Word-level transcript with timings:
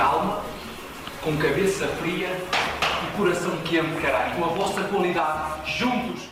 calma, 0.00 0.40
com 1.22 1.36
cabeça 1.36 1.86
fria 1.86 2.28
e 2.30 3.16
coração 3.18 3.54
quente, 3.58 4.00
caralho. 4.00 4.34
Com 4.34 4.44
a 4.46 4.48
vossa 4.48 4.82
qualidade, 4.84 5.78
juntos. 5.78 6.22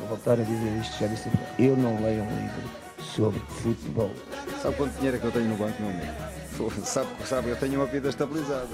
Vou 0.00 0.08
voltar 0.08 0.32
a 0.32 0.42
dizer 0.42 0.80
isto, 0.80 0.98
já 0.98 1.06
disse. 1.06 1.30
Eu 1.56 1.76
não 1.76 2.02
leio 2.02 2.24
um 2.24 2.40
livro 2.40 2.68
sobre 3.00 3.38
futebol. 3.62 4.10
Sabe 4.60 4.74
quanto 4.74 4.92
dinheiro 4.94 5.18
é 5.18 5.20
que 5.20 5.26
eu 5.26 5.30
tenho 5.30 5.44
no 5.44 5.56
banco, 5.56 5.80
meu 5.80 5.90
amigo? 5.90 6.84
Sabe, 6.84 7.08
sabe, 7.24 7.50
eu 7.50 7.56
tenho 7.56 7.76
uma 7.76 7.86
vida 7.86 8.08
estabilizada. 8.08 8.66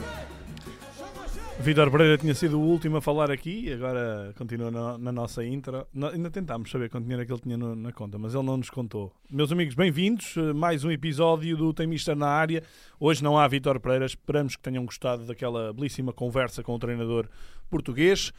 Vitor 1.60 1.90
Pereira 1.90 2.18
tinha 2.18 2.34
sido 2.34 2.58
o 2.60 2.62
último 2.62 2.98
a 2.98 3.00
falar 3.00 3.30
aqui, 3.30 3.72
agora 3.72 4.34
continua 4.36 4.70
na, 4.70 4.98
na 4.98 5.10
nossa 5.12 5.42
intro. 5.44 5.86
No- 5.94 6.08
ainda 6.08 6.30
tentámos 6.30 6.70
saber 6.70 6.90
quanto 6.90 7.04
dinheiro 7.04 7.22
é 7.22 7.26
que 7.26 7.32
ele 7.32 7.40
tinha 7.40 7.56
no- 7.56 7.74
na 7.74 7.90
conta, 7.90 8.18
mas 8.18 8.34
ele 8.34 8.42
não 8.44 8.56
nos 8.58 8.68
contou. 8.68 9.12
Meus 9.30 9.50
amigos, 9.50 9.74
bem-vindos. 9.74 10.34
Mais 10.54 10.84
um 10.84 10.90
episódio 10.90 11.56
do 11.56 11.72
Tem 11.72 11.88
na 12.16 12.26
área. 12.28 12.62
Hoje 13.00 13.22
não 13.24 13.38
há 13.38 13.48
Vitor 13.48 13.80
Pereira, 13.80 14.04
esperamos 14.04 14.56
que 14.56 14.62
tenham 14.62 14.84
gostado 14.84 15.24
daquela 15.24 15.72
belíssima 15.72 16.12
conversa 16.12 16.62
com 16.62 16.74
o 16.74 16.78
treinador 16.78 17.28
português. 17.70 18.30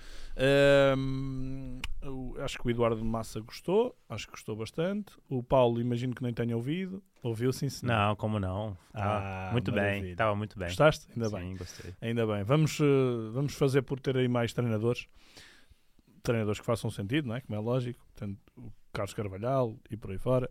Acho 2.43 2.59
que 2.59 2.67
o 2.67 2.69
Eduardo 2.69 3.03
Massa 3.03 3.39
gostou, 3.39 3.95
acho 4.07 4.27
que 4.27 4.33
gostou 4.33 4.55
bastante. 4.55 5.13
O 5.29 5.41
Paulo, 5.41 5.81
imagino 5.81 6.13
que 6.13 6.21
nem 6.21 6.33
tenha 6.33 6.55
ouvido. 6.55 7.01
Ouviu, 7.25 7.51
sim, 7.51 7.69
senhor. 7.69 7.91
Não, 7.91 8.15
como 8.15 8.39
não? 8.39 8.77
Tava 8.93 9.49
Ah, 9.49 9.49
muito 9.51 9.71
maravilha. 9.71 10.01
bem, 10.03 10.11
estava 10.11 10.35
muito 10.35 10.59
bem. 10.59 10.67
Gostaste? 10.67 11.07
Ainda 11.15 11.29
Sim, 11.29 11.35
bem. 11.35 11.55
gostei. 11.57 11.93
Ainda 12.01 12.27
bem. 12.27 12.43
Vamos, 12.43 12.79
eh, 12.79 12.83
vamos 13.33 13.55
fazer 13.55 13.81
por 13.81 13.99
ter 13.99 14.15
aí 14.15 14.27
mais 14.27 14.53
treinadores. 14.53 15.07
Treinadores 16.21 16.59
que 16.59 16.65
façam 16.65 16.89
sentido, 16.91 17.27
não 17.27 17.35
é? 17.35 17.41
Como 17.41 17.55
é 17.57 17.59
lógico. 17.59 17.99
Portanto, 18.13 18.37
o 18.57 18.71
Carlos 18.93 19.13
Carvalhal 19.13 19.75
e 19.89 19.97
por 19.97 20.11
aí 20.11 20.17
fora. 20.19 20.49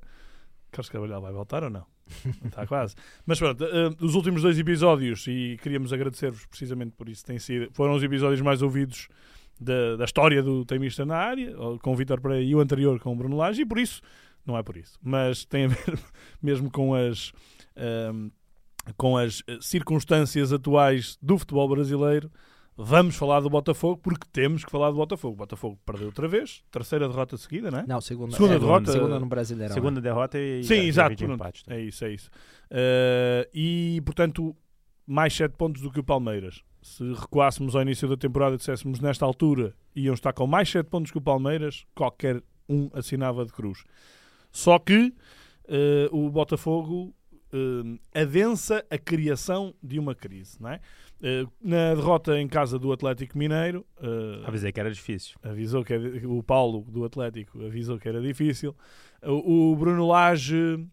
Carlos 0.72 0.89
Carvalhal 0.89 1.20
vai 1.22 1.33
voltar 1.33 1.62
ou 1.62 1.70
não? 1.70 1.86
Está 2.44 2.66
quase. 2.66 2.97
Mas 3.25 3.38
pronto, 3.38 3.64
eh, 3.64 3.91
os 4.00 4.14
últimos 4.16 4.42
dois 4.42 4.59
episódios, 4.59 5.27
e 5.28 5.56
queríamos 5.62 5.92
agradecer-vos 5.92 6.44
precisamente 6.47 6.92
por 6.97 7.09
isso, 7.09 7.25
têm 7.25 7.38
sido, 7.38 7.72
foram 7.72 7.94
os 7.94 8.03
episódios 8.03 8.41
mais 8.41 8.62
ouvidos 8.62 9.09
da, 9.61 9.94
da 9.97 10.05
história 10.05 10.42
do 10.42 10.64
Temista 10.64 11.06
na 11.06 11.16
área, 11.16 11.55
com 11.81 11.92
o 11.92 11.97
Vitor 11.97 12.20
Pereira 12.20 12.42
e 12.44 12.53
o 12.55 12.61
anterior 12.61 12.98
com 12.98 13.12
o 13.12 13.16
Bruno 13.16 13.36
Lage, 13.36 13.62
e 13.62 13.64
por 13.64 13.78
isso, 13.78 14.03
não 14.47 14.56
é 14.59 14.62
por 14.62 14.77
isso, 14.77 14.98
mas 15.03 15.45
tem 15.45 15.64
a 15.64 15.69
ver 15.69 15.98
mesmo 16.42 16.70
com 16.70 16.95
as. 16.95 17.33
ehm, 17.77 18.28
com 18.98 19.17
as 19.17 19.42
eh, 19.47 19.56
circunstâncias 19.62 20.53
atuais 20.53 21.17
do 21.23 21.39
futebol 21.39 21.67
brasileiro, 21.67 22.31
vamos 22.77 23.17
falar 23.17 23.41
do 23.41 23.48
Botafogo 23.48 23.98
porque 24.03 24.27
temos 24.31 24.62
que 24.62 24.70
falar 24.70 24.91
do 24.91 24.97
Botafogo. 24.97 25.33
O 25.33 25.37
Botafogo 25.39 25.78
perdeu 25.87 26.06
outra 26.09 26.28
vez, 26.28 26.62
terceira 26.70 27.09
derrota 27.09 27.37
seguida, 27.39 27.70
não 27.70 27.78
é? 27.78 27.87
Não, 27.87 27.98
segunda, 28.03 28.33
Segunda 28.37 28.56
é, 28.56 28.59
derrota- 28.59 28.92
Segunda 28.92 29.19
no 29.19 29.25
Brasileirão. 29.27 29.72
Segunda 29.75 30.00
derrota 30.03 30.39
e 30.39 30.62
Sim, 30.65 30.75
e 30.83 30.89
exato. 30.89 31.25
empate. 31.25 31.65
É 31.67 31.81
isso, 31.81 32.05
é 32.05 32.12
isso. 32.12 32.28
Eh, 32.70 33.48
e, 33.55 34.03
portanto, 34.05 34.55
mais 35.06 35.33
7 35.34 35.56
pontos 35.56 35.81
do 35.81 35.91
que 35.91 36.00
o 36.00 36.05
Palmeiras. 36.05 36.62
Se 36.83 37.03
recuássemos 37.15 37.75
ao 37.75 37.81
início 37.81 38.06
da 38.06 38.19
temporada 38.19 38.56
e 38.56 38.59
disséssemos 38.59 39.00
nesta 39.00 39.25
altura 39.25 39.75
iam 39.97 40.12
estar 40.12 40.34
com 40.34 40.47
mais 40.47 40.69
7 40.69 40.87
pontos 40.91 41.11
que 41.11 41.17
o 41.17 41.22
Palmeiras, 41.22 41.87
qualquer 41.95 42.42
um 42.69 42.91
assinava 42.92 43.47
de 43.47 43.53
cruz. 43.55 43.83
Só 44.55 44.78
que 44.78 45.12
eh, 45.69 46.08
o 46.12 46.30
Botafogo 46.30 47.12
eh, 47.52 48.20
adensa 48.22 48.84
a 48.88 48.97
criação 48.97 49.74
de 49.83 49.98
uma 49.98 50.14
crise, 50.14 50.56
não 50.60 50.70
é? 50.70 50.80
Eh, 51.20 51.44
na 51.60 51.92
derrota 51.97 52.38
em 52.41 52.47
casa 52.47 52.78
do 52.78 52.92
Atlético 52.92 53.36
Mineiro, 53.36 53.84
eh, 54.00 54.44
Avisei 54.47 54.70
que 54.70 54.78
era 54.78 54.92
difícil. 54.92 55.36
avisou 55.42 55.84
que 55.84 55.92
era- 55.92 56.28
o 56.28 56.41
Paulo 56.41 56.82
do 56.88 57.05
Atlético 57.05 57.66
avisou 57.66 57.98
que 57.98 58.08
era 58.08 58.20
difícil. 58.22 58.77
O, 59.22 59.72
o 59.72 59.77
Bruno 59.77 60.06
Lage, 60.06 60.86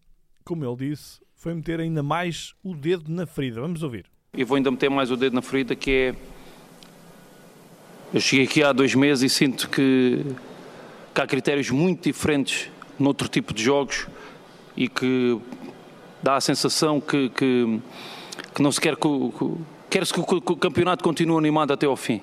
como 0.44 0.64
ele 0.64 0.90
disse, 0.90 1.20
foi 1.36 1.54
meter 1.54 1.78
ainda 1.78 2.02
mais 2.02 2.54
o 2.64 2.74
dedo 2.74 3.12
na 3.12 3.26
ferida. 3.26 3.60
Vamos 3.60 3.84
ouvir. 3.84 4.06
E 4.36 4.42
vou 4.42 4.56
ainda 4.56 4.70
meter 4.72 4.90
mais 4.90 5.08
o 5.12 5.16
dedo 5.16 5.34
na 5.34 5.42
ferida 5.42 5.76
que 5.76 5.90
é. 5.92 6.14
Eu 8.12 8.20
cheguei 8.20 8.44
aqui 8.44 8.62
há 8.64 8.72
dois 8.72 8.92
meses 8.94 9.30
e 9.30 9.34
sinto 9.34 9.70
que, 9.70 10.24
que 11.14 11.20
há 11.20 11.26
critérios 11.28 11.70
muito 11.70 12.04
diferentes 12.04 12.68
noutro 12.98 13.28
tipo 13.28 13.52
de 13.54 13.62
jogos 13.62 14.06
e 14.76 14.88
que 14.88 15.38
dá 16.22 16.36
a 16.36 16.40
sensação 16.40 17.00
que, 17.00 17.28
que, 17.30 17.80
que 18.54 18.62
não 18.62 18.70
se 18.72 18.80
quer 18.80 18.96
que, 18.96 19.08
que, 19.08 19.54
quer-se 19.90 20.12
que 20.12 20.20
o, 20.20 20.24
campeonato 20.56 21.02
continue 21.04 21.36
animado 21.38 21.72
até 21.72 21.86
ao 21.86 21.96
fim. 21.96 22.20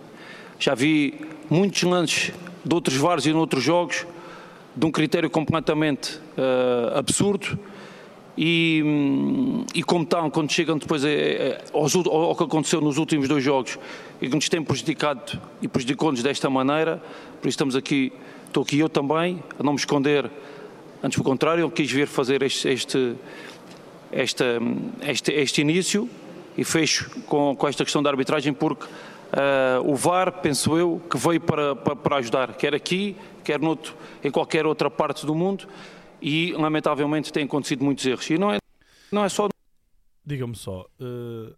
Já 0.60 0.74
vi 0.76 1.14
muitos 1.50 1.84
lances 1.84 2.32
de 2.66 2.74
outros 2.76 2.98
vários 2.98 3.26
e 3.26 3.32
de 3.32 3.36
outros 3.38 3.64
jogos 3.64 4.06
de 4.76 4.86
um 4.86 4.92
critério 4.92 5.30
completamente 5.30 6.20
eh, 6.38 6.94
absurdo 6.98 7.58
e, 8.38 8.84
e 9.76 9.84
como 9.84 10.04
estão, 10.04 10.30
quando 10.30 10.52
chegam 10.52 10.78
depois 10.78 11.04
a- 11.04 11.08
a- 11.10 11.78
aos 11.78 11.94
ul- 11.96 12.10
ao, 12.10 12.22
ao 12.30 12.36
que 12.36 12.44
aconteceu 12.44 12.80
nos 12.80 12.98
últimos 12.98 13.28
dois 13.28 13.44
jogos 13.44 13.78
e 14.22 14.30
que 14.30 14.36
nos 14.36 14.48
tem 14.48 14.62
prejudicado 14.64 15.40
e 15.62 15.68
prejudicou-nos 15.68 16.24
desta 16.24 16.50
maneira, 16.50 17.02
por 17.42 17.48
isso 17.48 17.56
estamos 17.56 17.76
aqui, 17.76 18.14
estou 18.48 18.64
aqui 18.64 18.80
eu 18.80 18.88
também, 18.90 19.44
a 19.60 19.64
não 19.64 19.74
me 19.74 19.80
esconder, 19.80 20.30
antes 21.04 21.18
pelo 21.18 21.24
contrário, 21.24 21.62
eu 21.62 21.72
quis 21.72 21.92
vir 21.92 22.08
fazer 22.08 22.42
este, 22.42 22.68
este, 22.68 23.16
esta, 24.12 24.46
este, 25.02 25.32
este 25.32 25.62
início 25.62 26.10
e 26.58 26.64
fecho 26.64 27.10
com, 27.22 27.56
com 27.56 27.68
esta 27.68 27.84
questão 27.84 28.04
da 28.04 28.10
arbitragem 28.10 28.54
porque 28.54 28.88
ah, 29.32 29.80
o 29.84 29.96
VAR, 29.96 30.42
penso 30.42 30.78
eu, 30.78 31.02
que 31.10 31.18
veio 31.18 31.42
para, 31.42 31.76
para, 31.76 31.96
para 31.96 32.18
ajudar, 32.18 32.54
quer 32.56 32.74
aqui, 32.74 33.16
quer 33.44 33.60
noutro, 33.60 33.96
em 34.24 34.32
qualquer 34.32 34.66
outra 34.66 34.90
parte 34.90 35.26
do 35.26 35.36
mundo 35.36 35.68
e 36.22 36.54
lamentavelmente 36.54 37.32
têm 37.32 37.46
acontecido 37.46 37.84
muitos 37.84 38.06
erros. 38.06 38.30
E 38.30 38.38
não 38.38 38.52
é, 38.52 38.58
não 39.12 39.24
é 39.24 39.30
só 39.30 39.48
Diga-me 40.26 40.56
só, 40.56 40.86
eh, 41.00 41.56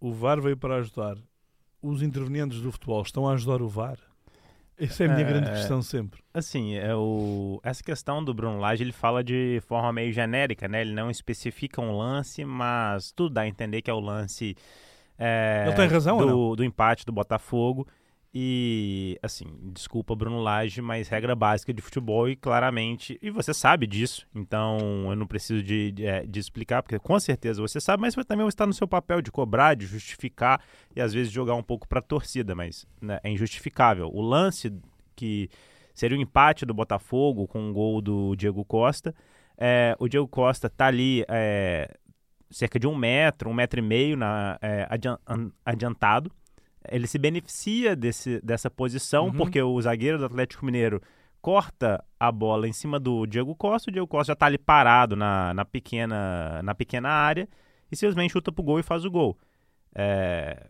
o 0.00 0.12
VAR 0.12 0.40
veio 0.40 0.56
para 0.56 0.76
ajudar. 0.78 1.16
Os 1.80 2.02
intervenientes 2.02 2.60
do 2.60 2.72
futebol 2.72 3.00
estão 3.00 3.28
a 3.28 3.34
ajudar 3.34 3.62
o 3.62 3.68
VAR? 3.68 3.96
Essa 4.80 5.04
é 5.04 5.06
a 5.06 5.10
minha 5.10 5.26
É, 5.26 5.28
grande 5.28 5.50
questão 5.50 5.82
sempre. 5.82 6.22
Assim, 6.32 6.74
é 6.76 6.94
o... 6.94 7.60
essa 7.62 7.82
questão 7.82 8.24
do 8.24 8.32
Bruno 8.32 8.58
Lage, 8.58 8.82
ele 8.82 8.92
fala 8.92 9.22
de 9.22 9.60
forma 9.66 9.92
meio 9.92 10.12
genérica, 10.12 10.66
né? 10.68 10.80
Ele 10.80 10.94
não 10.94 11.10
especifica 11.10 11.80
um 11.80 11.96
lance, 11.96 12.44
mas 12.44 13.12
tudo 13.12 13.34
dá 13.34 13.42
a 13.42 13.48
entender 13.48 13.82
que 13.82 13.90
é 13.90 13.94
o 13.94 14.00
lance 14.00 14.56
é, 15.22 15.64
Ele 15.66 15.76
tem 15.76 15.86
razão 15.86 16.16
ou 16.16 16.26
do, 16.26 16.56
do 16.56 16.64
empate 16.64 17.04
do 17.04 17.12
Botafogo. 17.12 17.86
E, 18.32 19.18
assim, 19.22 19.44
desculpa 19.72 20.14
Bruno 20.14 20.40
Lage, 20.40 20.80
mas 20.80 21.08
regra 21.08 21.34
básica 21.34 21.74
de 21.74 21.82
futebol 21.82 22.28
e 22.28 22.36
claramente, 22.36 23.18
e 23.20 23.28
você 23.28 23.52
sabe 23.52 23.88
disso, 23.88 24.24
então 24.32 24.78
eu 25.10 25.16
não 25.16 25.26
preciso 25.26 25.60
de, 25.60 25.90
de, 25.90 26.06
é, 26.06 26.24
de 26.24 26.38
explicar, 26.38 26.80
porque 26.80 26.96
com 27.00 27.18
certeza 27.18 27.60
você 27.60 27.80
sabe, 27.80 28.02
mas 28.02 28.14
também 28.24 28.46
está 28.46 28.64
no 28.64 28.72
seu 28.72 28.86
papel 28.86 29.20
de 29.20 29.32
cobrar, 29.32 29.74
de 29.74 29.84
justificar 29.84 30.62
e 30.94 31.00
às 31.00 31.12
vezes 31.12 31.32
jogar 31.32 31.56
um 31.56 31.62
pouco 31.62 31.88
para 31.88 31.98
a 31.98 32.02
torcida, 32.02 32.54
mas 32.54 32.86
né, 33.00 33.18
é 33.24 33.30
injustificável. 33.30 34.08
O 34.12 34.20
lance 34.20 34.72
que 35.16 35.48
seria 35.92 36.16
o 36.16 36.20
empate 36.20 36.64
do 36.64 36.72
Botafogo 36.72 37.48
com 37.48 37.60
um 37.60 37.72
gol 37.72 38.00
do 38.00 38.36
Diego 38.36 38.64
Costa, 38.64 39.12
é, 39.58 39.96
o 39.98 40.08
Diego 40.08 40.28
Costa 40.28 40.70
tá 40.70 40.86
ali 40.86 41.24
é, 41.28 41.92
cerca 42.48 42.78
de 42.78 42.86
um 42.86 42.94
metro, 42.94 43.50
um 43.50 43.54
metro 43.54 43.80
e 43.80 43.82
meio 43.82 44.16
na, 44.16 44.56
é, 44.62 44.86
adian- 44.88 45.18
an- 45.26 45.50
adiantado, 45.64 46.30
ele 46.88 47.06
se 47.06 47.18
beneficia 47.18 47.94
desse, 47.96 48.40
dessa 48.42 48.70
posição, 48.70 49.26
Uhum. 49.26 49.32
porque 49.32 49.60
o 49.60 49.80
zagueiro 49.80 50.18
do 50.18 50.24
Atlético 50.24 50.64
Mineiro 50.64 51.00
corta 51.40 52.02
a 52.18 52.30
bola 52.30 52.68
em 52.68 52.72
cima 52.72 52.98
do 53.00 53.26
Diego 53.26 53.54
Costa, 53.54 53.90
o 53.90 53.92
Diego 53.92 54.06
Costa 54.06 54.28
já 54.30 54.32
está 54.34 54.46
ali 54.46 54.58
parado 54.58 55.16
na, 55.16 55.54
na, 55.54 55.64
pequena, 55.64 56.60
na 56.62 56.74
pequena 56.74 57.08
área 57.08 57.48
e 57.90 57.96
simplesmente 57.96 58.32
chuta 58.32 58.52
pro 58.52 58.62
gol 58.62 58.78
e 58.78 58.82
faz 58.82 59.04
o 59.04 59.10
gol. 59.10 59.38
É, 59.94 60.66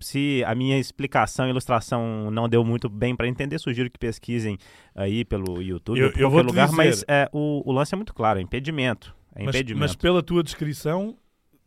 se 0.00 0.42
a 0.46 0.54
minha 0.54 0.78
explicação 0.78 1.46
e 1.46 1.50
ilustração 1.50 2.30
não 2.30 2.48
deu 2.48 2.64
muito 2.64 2.88
bem 2.88 3.14
para 3.16 3.26
entender, 3.28 3.58
sugiro 3.58 3.90
que 3.90 3.98
pesquisem 3.98 4.58
aí 4.94 5.24
pelo 5.24 5.62
YouTube 5.62 5.98
Eu- 5.98 6.06
ou 6.06 6.12
por 6.12 6.20
eu 6.20 6.30
vou 6.30 6.42
lugar, 6.42 6.66
dizer- 6.68 6.76
mas 6.76 7.04
é, 7.08 7.28
o, 7.32 7.62
o 7.64 7.72
lance 7.72 7.94
é 7.94 7.96
muito 7.96 8.12
claro, 8.14 8.38
é 8.38 8.42
impedimento. 8.42 9.14
É 9.34 9.44
Mas, 9.44 9.54
impedimento. 9.54 9.80
mas 9.80 9.96
pela 9.96 10.22
tua 10.22 10.42
descrição, 10.42 11.16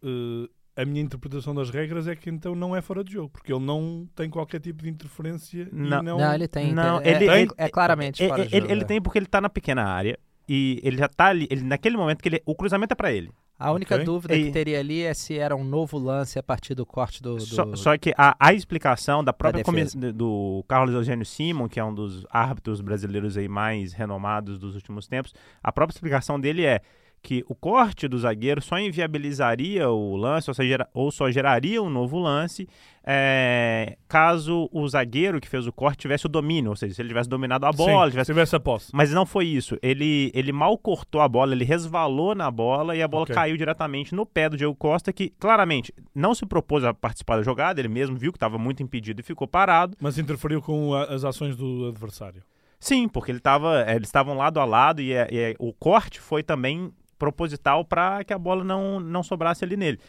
eh, 0.04 0.48
a 0.76 0.84
minha 0.86 1.02
interpretação 1.02 1.56
das 1.56 1.70
regras 1.70 2.08
é 2.08 2.16
que 2.16 2.30
então 2.30 2.54
não 2.56 2.76
é 2.76 2.82
fora 2.82 3.04
de 3.04 3.14
jogo, 3.14 3.30
porque 3.30 3.54
ele 3.54 3.64
não 3.64 4.08
tem 4.16 4.30
qualquer 4.30 4.60
tipo 4.60 4.84
de 4.84 4.90
interferência 4.90 5.68
Não. 5.72 6.00
e 6.00 6.04
não... 6.04 6.18
Não, 6.18 6.34
ele 6.34 6.48
tem. 6.48 6.74
Não, 6.74 7.00
tem- 7.02 7.12
é, 7.12 7.16
ele- 7.16 7.30
é- 7.30 7.42
ele- 7.44 7.52
é 7.58 7.70
claramente 7.70 8.24
É, 8.24 8.28
fora 8.28 8.42
é, 8.44 8.46
de 8.46 8.54
ele, 8.56 8.62
jogo, 8.62 8.74
ele 8.74 8.82
é. 8.82 8.86
tem 8.86 9.02
porque 9.02 9.18
ele 9.18 9.26
tá 9.26 9.40
na 9.40 9.50
pequena 9.50 9.84
área 9.86 10.20
e 10.50 10.80
ele 10.84 10.98
já 10.98 11.08
tá 11.08 11.28
ali, 11.28 11.48
ele, 11.50 11.62
naquele 11.64 11.96
momento 11.98 12.22
que 12.22 12.30
ele, 12.30 12.42
o 12.46 12.54
cruzamento 12.54 12.92
é 12.94 12.96
para 12.96 13.12
ele. 13.12 13.30
A 13.58 13.72
única 13.72 13.96
Ok. 13.96 14.04
dúvida 14.04 14.36
E- 14.36 14.44
que 14.48 14.52
teria 14.52 14.82
ali 14.82 15.02
é 15.02 15.14
se 15.14 15.38
era 15.38 15.56
um 15.56 15.64
novo 15.64 15.98
lance 15.98 16.38
a 16.38 16.44
partir 16.44 16.76
do 16.76 16.86
corte 16.86 17.24
do. 17.24 17.36
do- 17.36 17.42
Só, 17.42 17.74
só 17.74 17.98
que 17.98 18.14
a, 18.18 18.36
a 18.38 18.54
explicação 18.54 19.24
da 19.24 19.32
própria 19.32 19.64
comi- 19.64 19.86
do 20.14 20.62
Carlos 20.68 20.94
Eugênio 20.94 21.26
Simon, 21.26 21.70
que 21.70 21.80
é 21.80 21.84
um 21.86 21.96
dos 21.96 22.26
árbitros 22.30 22.82
brasileiros 22.82 23.38
aí 23.38 23.48
mais 23.48 23.94
renomados 23.94 24.60
dos 24.60 24.76
últimos 24.76 25.08
tempos, 25.08 25.34
a 25.64 25.72
própria 25.72 25.96
explicação 25.96 26.38
dele 26.38 26.66
é 26.66 26.82
que 27.26 27.44
o 27.50 27.56
corte 27.56 28.08
do 28.08 28.20
zagueiro 28.20 28.62
só 28.62 28.78
inviabilizaria 28.78 29.90
o 29.90 30.16
lance, 30.16 30.48
ou, 30.50 30.54
seja, 30.54 30.88
ou 30.94 31.10
só 31.12 31.32
geraria 31.32 31.82
um 31.82 31.90
novo 31.90 32.20
lance, 32.20 32.68
é, 33.04 33.98
caso 34.08 34.70
o 34.72 34.88
zagueiro 34.88 35.40
que 35.42 35.48
fez 35.48 35.66
o 35.66 35.72
corte 35.74 36.00
tivesse 36.02 36.26
o 36.28 36.30
domínio, 36.30 36.70
ou 36.70 36.76
seja, 36.76 36.94
se 36.94 37.02
ele 37.02 37.10
tivesse 37.10 37.28
dominado 37.30 37.66
a 37.66 37.72
bola, 37.72 38.06
Sim, 38.06 38.12
tivesse 38.12 38.26
se 38.28 38.32
tivesse 38.34 38.56
a 38.56 38.60
posse. 38.60 38.92
mas 38.94 39.12
não 39.12 39.26
foi 39.26 39.46
isso. 39.48 39.76
Ele, 39.82 40.32
ele 40.36 40.52
mal 40.52 40.78
cortou 40.78 41.20
a 41.22 41.28
bola, 41.28 41.54
ele 41.54 41.66
resvalou 41.66 42.36
na 42.36 42.52
bola 42.52 42.96
e 42.96 43.02
a 43.02 43.08
bola 43.08 43.24
Ok. 43.24 43.34
caiu 43.36 43.58
diretamente 43.58 44.14
no 44.14 44.26
pé 44.26 44.48
do 44.50 44.58
Diego 44.58 44.76
Costa, 44.76 45.12
que 45.12 45.30
claramente 45.40 45.94
não 46.14 46.36
se 46.36 46.46
propôs 46.46 46.84
a 46.84 46.94
participar 46.94 47.38
da 47.38 47.44
jogada, 47.44 47.80
ele 47.82 47.88
mesmo 47.90 48.16
viu 48.18 48.32
que 48.32 48.38
estava 48.38 48.58
muito 48.58 48.84
impedido 48.84 49.20
e 49.22 49.24
ficou 49.24 49.48
parado. 49.48 49.98
Mas 50.00 50.18
interferiu 50.20 50.62
com 50.62 50.94
as 50.94 51.24
ações 51.24 51.56
do 51.56 51.88
adversário. 51.88 52.44
Sim, 52.80 53.08
porque 53.08 53.32
ele 53.32 53.40
tava, 53.40 53.82
eh, 53.88 53.96
eles 53.96 54.08
estavam 54.08 54.38
lado 54.38 54.60
a 54.60 54.66
lado 54.66 55.02
e, 55.02 55.12
é- 55.14 55.28
e 55.32 55.38
é- 55.40 55.56
o 55.58 55.74
corte 55.74 56.20
foi 56.20 56.44
também 56.44 56.92
proposital 57.18 57.86
para 57.86 58.24
que 58.24 58.34
a 58.34 58.38
bola 58.38 58.64
não, 58.64 59.00
não 59.00 59.24
sobrasse 59.24 59.64
ali 59.64 59.78
nele. 59.78 60.00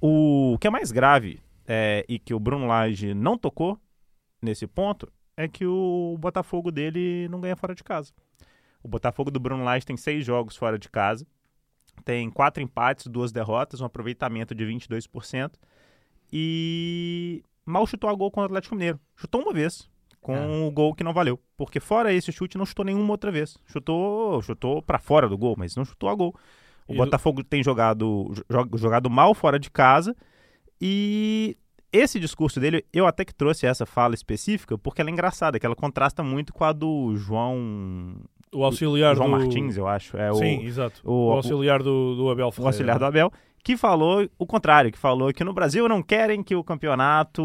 O 0.00 0.56
que 0.60 0.66
é 0.66 0.70
mais 0.70 0.92
grave 0.92 1.40
é, 1.66 2.04
e 2.08 2.18
que 2.18 2.34
o 2.34 2.40
Bruno 2.40 2.66
Lage 2.66 3.14
não 3.14 3.36
tocou 3.36 3.78
nesse 4.40 4.66
ponto 4.66 5.10
é 5.36 5.46
que 5.46 5.66
o 5.66 6.16
Botafogo 6.18 6.70
dele 6.70 7.28
não 7.28 7.40
ganha 7.40 7.56
fora 7.56 7.74
de 7.74 7.84
casa. 7.84 8.12
O 8.82 8.88
Botafogo 8.88 9.30
do 9.30 9.40
Bruno 9.40 9.64
Lage 9.64 9.86
tem 9.86 9.96
seis 9.96 10.24
jogos 10.24 10.56
fora 10.56 10.78
de 10.78 10.88
casa, 10.88 11.26
tem 12.04 12.30
quatro 12.30 12.62
empates, 12.62 13.06
duas 13.06 13.32
derrotas, 13.32 13.80
um 13.80 13.84
aproveitamento 13.84 14.54
de 14.54 14.64
22% 14.64 15.52
e 16.32 17.42
mal 17.64 17.86
chutou 17.86 18.08
a 18.10 18.14
gol 18.14 18.30
contra 18.30 18.44
o 18.44 18.46
Atlético 18.46 18.74
Mineiro. 18.74 19.00
Chutou 19.16 19.42
uma 19.42 19.52
vez, 19.52 19.88
com 20.20 20.34
É. 20.36 20.46
o 20.66 20.70
gol 20.70 20.94
que 20.94 21.04
não 21.04 21.12
valeu. 21.12 21.38
Porque 21.56 21.80
fora 21.80 22.12
esse 22.12 22.30
chute, 22.32 22.58
não 22.58 22.66
chutou 22.66 22.84
nenhuma 22.84 23.10
outra 23.12 23.30
vez. 23.30 23.56
Chutou, 23.66 24.40
chutou 24.42 24.82
para 24.82 24.98
fora 24.98 25.28
do 25.28 25.36
gol, 25.38 25.54
mas 25.58 25.74
não 25.76 25.84
chutou 25.84 26.08
a 26.08 26.14
gol. 26.14 26.34
O 26.86 26.94
E 26.94 26.96
Botafogo 26.96 27.42
tem 27.44 27.62
jogado, 27.62 28.32
jo- 28.50 28.78
jogado 28.78 29.08
mal 29.10 29.34
fora 29.34 29.58
de 29.58 29.70
casa 29.70 30.16
e 30.80 31.56
esse 31.92 32.20
discurso 32.20 32.60
dele, 32.60 32.84
eu 32.92 33.06
até 33.06 33.24
que 33.24 33.34
trouxe 33.34 33.66
essa 33.66 33.86
fala 33.86 34.14
específica 34.14 34.76
porque 34.78 35.00
ela 35.00 35.10
é 35.10 35.12
engraçada, 35.12 35.58
que 35.58 35.66
ela 35.66 35.74
contrasta 35.76 36.22
muito 36.22 36.52
com 36.52 36.64
a 36.64 36.72
do 36.72 37.14
João, 37.16 38.16
O 38.52 38.64
auxiliar 38.64 39.16
João 39.16 39.30
do... 39.30 39.36
Martins, 39.38 39.76
eu 39.76 39.86
acho. 39.86 40.16
É 40.16 40.32
Sim, 40.34 40.58
o, 40.58 40.62
exato. 40.66 41.00
o- 41.04 41.28
O, 41.28 41.32
auxiliar 41.32 41.82
do, 41.82 42.14
do 42.14 42.30
Abel 42.30 42.48
o 42.48 42.52
Ferreira. 42.52 42.68
auxiliar 42.68 42.98
do 42.98 43.04
Abel, 43.04 43.32
que 43.64 43.76
falou 43.76 44.26
o 44.38 44.46
contrário, 44.46 44.90
que 44.92 44.98
falou 44.98 45.32
que 45.32 45.44
no 45.44 45.52
Brasil 45.52 45.88
não 45.88 46.02
querem 46.02 46.42
que 46.42 46.54
o 46.54 46.62
campeonato, 46.64 47.42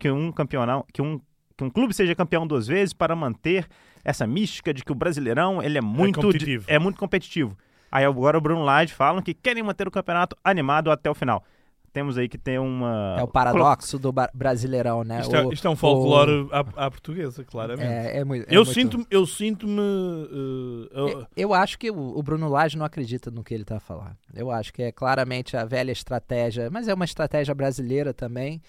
que 0.00 0.10
um 0.10 0.32
campeonato, 0.32 0.86
que 0.92 1.00
um, 1.00 1.20
que 1.56 1.64
um 1.64 1.70
clube 1.70 1.94
seja 1.94 2.14
campeão 2.14 2.46
duas 2.46 2.66
vezes 2.66 2.92
para 2.92 3.14
manter 3.14 3.66
essa 4.04 4.26
mística 4.26 4.72
de 4.74 4.84
que 4.84 4.92
o 4.92 4.94
Brasileirão 4.94 5.62
ele 5.62 5.78
é 5.78 5.80
muito 5.80 6.20
di- 6.20 6.26
competitivo. 6.26 6.64
é 6.68 6.78
muito 6.78 6.98
competitivo. 6.98 7.56
Aí 7.90 8.04
agora 8.04 8.36
o 8.36 8.40
Bruno 8.40 8.64
Lage 8.64 8.92
falam 8.92 9.22
que 9.22 9.32
querem 9.32 9.62
manter 9.62 9.86
o 9.86 9.90
campeonato 9.90 10.36
animado 10.42 10.90
até 10.90 11.08
o 11.10 11.14
final. 11.14 11.44
Temos 11.92 12.18
aí 12.18 12.28
que 12.28 12.36
ter 12.36 12.58
uma 12.58 13.14
É 13.20 13.22
o 13.22 13.28
paradoxo 13.28 14.00
do 14.00 14.12
brasileirão, 14.34 15.04
né? 15.04 15.20
Isto, 15.20 15.36
é, 15.36 15.46
O- 15.46 15.52
isto 15.52 15.64
é 15.64 15.70
um 15.70 15.76
folclore 15.76 16.48
à, 16.50 16.86
à 16.86 16.90
portuguesa, 16.90 17.44
claramente. 17.44 17.86
É, 17.86 18.18
é 18.18 18.24
muito, 18.24 18.42
é 18.50 18.56
eu 18.56 18.64
muito- 18.64 18.74
sinto-me... 18.74 19.06
Eu 19.08 19.24
sinto-me... 19.24 19.80
uh, 19.80 20.88
Eu- 20.92 21.26
Eu 21.36 21.54
acho 21.54 21.78
que 21.78 21.90
o, 21.90 22.18
o 22.18 22.22
Bruno 22.22 22.48
Lage 22.48 22.76
não 22.76 22.84
acredita 22.84 23.30
no 23.30 23.44
que 23.44 23.54
ele 23.54 23.62
está 23.62 23.76
a 23.76 23.80
falar. 23.80 24.16
Eu 24.34 24.50
acho 24.50 24.72
que 24.72 24.82
é 24.82 24.90
claramente 24.92 25.56
a 25.56 25.64
velha 25.64 25.92
estratégia, 25.92 26.68
mas 26.70 26.88
é 26.88 26.94
uma 26.94 27.04
estratégia 27.04 27.54
brasileira 27.54 28.12
também, 28.12 28.60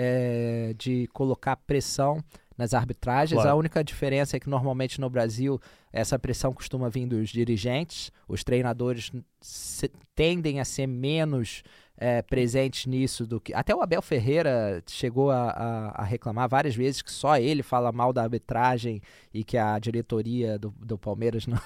é, 0.00 0.74
de 0.78 1.08
colocar 1.08 1.56
pressão 1.56 2.22
nas 2.56 2.72
arbitragens. 2.72 3.36
Claro. 3.40 3.50
A 3.50 3.58
única 3.58 3.82
diferença 3.82 4.36
é 4.36 4.40
que 4.40 4.48
normalmente 4.48 5.00
no 5.00 5.10
Brasil 5.10 5.60
essa 5.92 6.16
pressão 6.18 6.52
costuma 6.52 6.88
vir 6.88 7.06
dos 7.06 7.30
dirigentes, 7.30 8.12
os 8.28 8.44
treinadores 8.44 9.10
se- 9.40 9.90
tendem 10.14 10.60
a 10.60 10.64
ser 10.64 10.86
menos 10.86 11.62
é, 11.96 12.22
presentes 12.22 12.86
nisso 12.86 13.26
do 13.26 13.40
que. 13.40 13.52
Até 13.52 13.74
o 13.74 13.82
Abel 13.82 14.00
Ferreira 14.02 14.80
chegou 14.88 15.30
a, 15.32 15.50
a- 15.50 15.88
a 16.02 16.04
reclamar 16.04 16.48
várias 16.48 16.76
vezes 16.76 17.02
que 17.02 17.10
só 17.10 17.36
ele 17.36 17.62
fala 17.62 17.90
mal 17.90 18.12
da 18.12 18.22
arbitragem 18.22 19.00
e 19.34 19.42
que 19.42 19.56
a 19.58 19.76
diretoria 19.80 20.56
do, 20.58 20.72
do 20.78 20.96
Palmeiras 20.96 21.44
não 21.46 21.58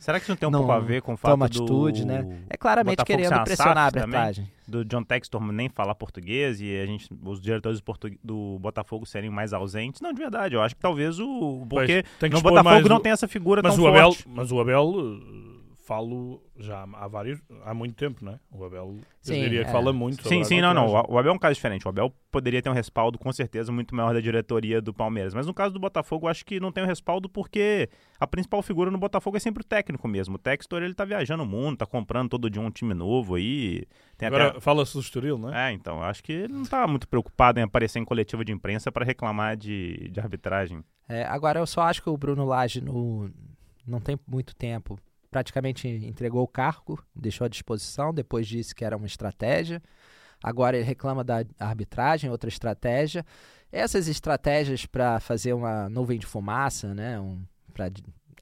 Será 0.00 0.18
que 0.18 0.24
isso 0.24 0.32
não 0.32 0.36
tem 0.36 0.48
um 0.48 0.52
Não 0.52 0.60
pouco 0.60 0.72
a 0.72 0.78
ver 0.80 1.02
com 1.02 1.14
o 1.14 1.16
fato 1.16 1.32
toma 1.32 1.48
do 1.48 1.56
atitude, 1.62 2.04
né? 2.06 2.26
É 2.50 2.56
claramente 2.56 2.96
Botafogo 2.98 3.06
querendo 3.18 3.44
pressionar 3.44 3.78
a 3.78 3.82
SAF 3.84 3.92
também? 3.94 4.20
arbitragem. 4.20 4.52
do 4.66 4.84
John 4.84 5.02
Textor 5.02 5.40
nem 5.52 5.68
falar 5.68 5.94
português 5.94 6.60
e 6.60 6.76
a 6.78 6.84
gente, 6.86 7.08
os 7.24 7.40
diretores 7.40 7.78
do, 7.80 7.84
portu- 7.84 8.10
do 8.22 8.58
Botafogo 8.60 9.06
serem 9.06 9.30
mais 9.30 9.52
ausentes? 9.52 10.00
Não, 10.00 10.12
de 10.12 10.18
verdade, 10.20 10.54
eu 10.54 10.62
acho 10.62 10.74
que 10.74 10.80
talvez 10.82 11.18
o 11.18 11.66
porque 11.68 12.04
Pois, 12.20 12.32
no 12.32 12.40
Botafogo 12.42 12.88
não 12.88 12.96
o- 12.96 13.00
tem 13.00 13.12
essa 13.12 13.26
figura 13.28 13.62
mas 13.62 13.74
tão 13.74 13.84
o 13.84 13.88
Abel, 13.88 14.12
forte. 14.12 14.28
mas 14.28 14.52
o 14.52 14.60
Abel 14.60 14.84
uh, 14.90 15.57
falo 15.88 16.42
já 16.58 16.86
há 16.92 17.08
vários, 17.08 17.40
há 17.64 17.72
muito 17.72 17.94
tempo, 17.94 18.22
não 18.22 18.32
é? 18.32 18.40
O 18.50 18.62
Abel, 18.62 18.98
Sim, 19.22 19.36
eu 19.36 19.42
diria 19.44 19.60
é. 19.62 19.64
que 19.64 19.72
fala 19.72 19.90
muito 19.90 20.28
Sim, 20.28 20.44
sim, 20.44 20.60
não, 20.60 20.74
não. 20.74 20.86
O 20.86 21.18
Abel 21.18 21.32
é 21.32 21.34
um 21.34 21.38
caso 21.38 21.54
diferente. 21.54 21.86
O 21.86 21.88
Abel 21.88 22.12
poderia 22.30 22.60
ter 22.60 22.68
um 22.68 22.74
respaldo, 22.74 23.18
com 23.18 23.32
certeza, 23.32 23.72
muito 23.72 23.94
maior 23.94 24.12
da 24.12 24.20
diretoria 24.20 24.82
do 24.82 24.92
Palmeiras. 24.92 25.32
Mas 25.32 25.46
no 25.46 25.54
caso 25.54 25.72
do 25.72 25.80
Botafogo, 25.80 26.26
eu 26.26 26.30
acho 26.30 26.44
que 26.44 26.60
não 26.60 26.70
tem 26.70 26.84
um 26.84 26.86
respaldo 26.86 27.26
porque 27.26 27.88
a 28.20 28.26
principal 28.26 28.60
figura 28.60 28.90
no 28.90 28.98
Botafogo 28.98 29.38
é 29.38 29.40
sempre 29.40 29.62
o 29.62 29.64
técnico 29.64 30.06
mesmo. 30.06 30.34
O 30.34 30.38
Textor, 30.38 30.82
ele 30.82 30.92
tá 30.92 31.06
viajando 31.06 31.42
o 31.42 31.46
mundo, 31.46 31.78
tá 31.78 31.86
comprando 31.86 32.28
todo 32.28 32.50
dia 32.50 32.60
um 32.60 32.70
time 32.70 32.92
novo 32.92 33.36
aí. 33.36 33.86
Tem 34.18 34.26
Agora 34.26 34.48
até... 34.48 34.60
fala-se 34.60 34.92
do 34.92 35.00
Estoril, 35.00 35.38
não 35.38 35.54
é? 35.54 35.72
Então, 35.72 35.96
eu 35.96 36.04
acho 36.04 36.22
que 36.22 36.32
ele 36.32 36.52
não 36.52 36.64
tá 36.64 36.86
muito 36.86 37.08
preocupado 37.08 37.58
em 37.58 37.62
aparecer 37.62 37.98
em 37.98 38.04
coletiva 38.04 38.44
de 38.44 38.52
imprensa 38.52 38.92
para 38.92 39.06
reclamar 39.06 39.56
de, 39.56 40.10
de 40.10 40.20
arbitragem. 40.20 40.84
É, 41.08 41.24
agora 41.24 41.60
eu 41.60 41.66
só 41.66 41.80
acho 41.80 42.02
que 42.02 42.10
o 42.10 42.16
Bruno 42.18 42.44
Lage 42.44 42.82
no, 42.82 43.30
não 43.86 44.00
tem 44.00 44.20
muito 44.26 44.54
tempo. 44.54 44.98
Praticamente 45.30 45.86
entregou 45.86 46.42
o 46.42 46.48
cargo, 46.48 47.02
deixou 47.14 47.44
à 47.44 47.48
disposição, 47.48 48.14
depois 48.14 48.46
disse 48.46 48.74
que 48.74 48.84
era 48.84 48.96
uma 48.96 49.06
estratégia. 49.06 49.82
Agora 50.42 50.76
ele 50.76 50.86
reclama 50.86 51.22
da 51.22 51.44
arbitragem, 51.58 52.30
outra 52.30 52.48
estratégia. 52.48 53.24
Essas 53.70 54.08
estratégias 54.08 54.86
para 54.86 55.20
fazer 55.20 55.52
uma 55.52 55.88
nuvem 55.88 56.18
de 56.18 56.26
fumaça, 56.26 56.94
né? 56.94 57.20
Um, 57.20 57.42
pra, 57.74 57.90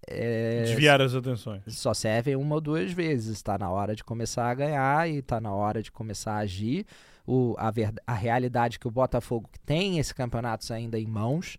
é, 0.06 0.62
Desviar 0.62 1.00
as 1.00 1.14
atenções. 1.14 1.62
só 1.66 1.92
servem 1.92 2.36
uma 2.36 2.54
ou 2.54 2.60
duas 2.60 2.92
vezes. 2.92 3.36
Está 3.36 3.58
na 3.58 3.70
hora 3.70 3.96
de 3.96 4.04
começar 4.04 4.48
a 4.48 4.54
ganhar 4.54 5.10
e 5.10 5.16
está 5.16 5.40
na 5.40 5.52
hora 5.52 5.82
de 5.82 5.90
começar 5.90 6.34
a 6.34 6.38
agir. 6.38 6.86
O, 7.26 7.56
a, 7.58 7.70
ver, 7.72 7.92
a 8.06 8.14
realidade 8.14 8.76
é 8.76 8.78
que 8.78 8.86
o 8.86 8.90
Botafogo 8.90 9.48
tem 9.64 9.98
esse 9.98 10.14
campeonato 10.14 10.72
ainda 10.72 10.98
em 10.98 11.06
mãos 11.06 11.58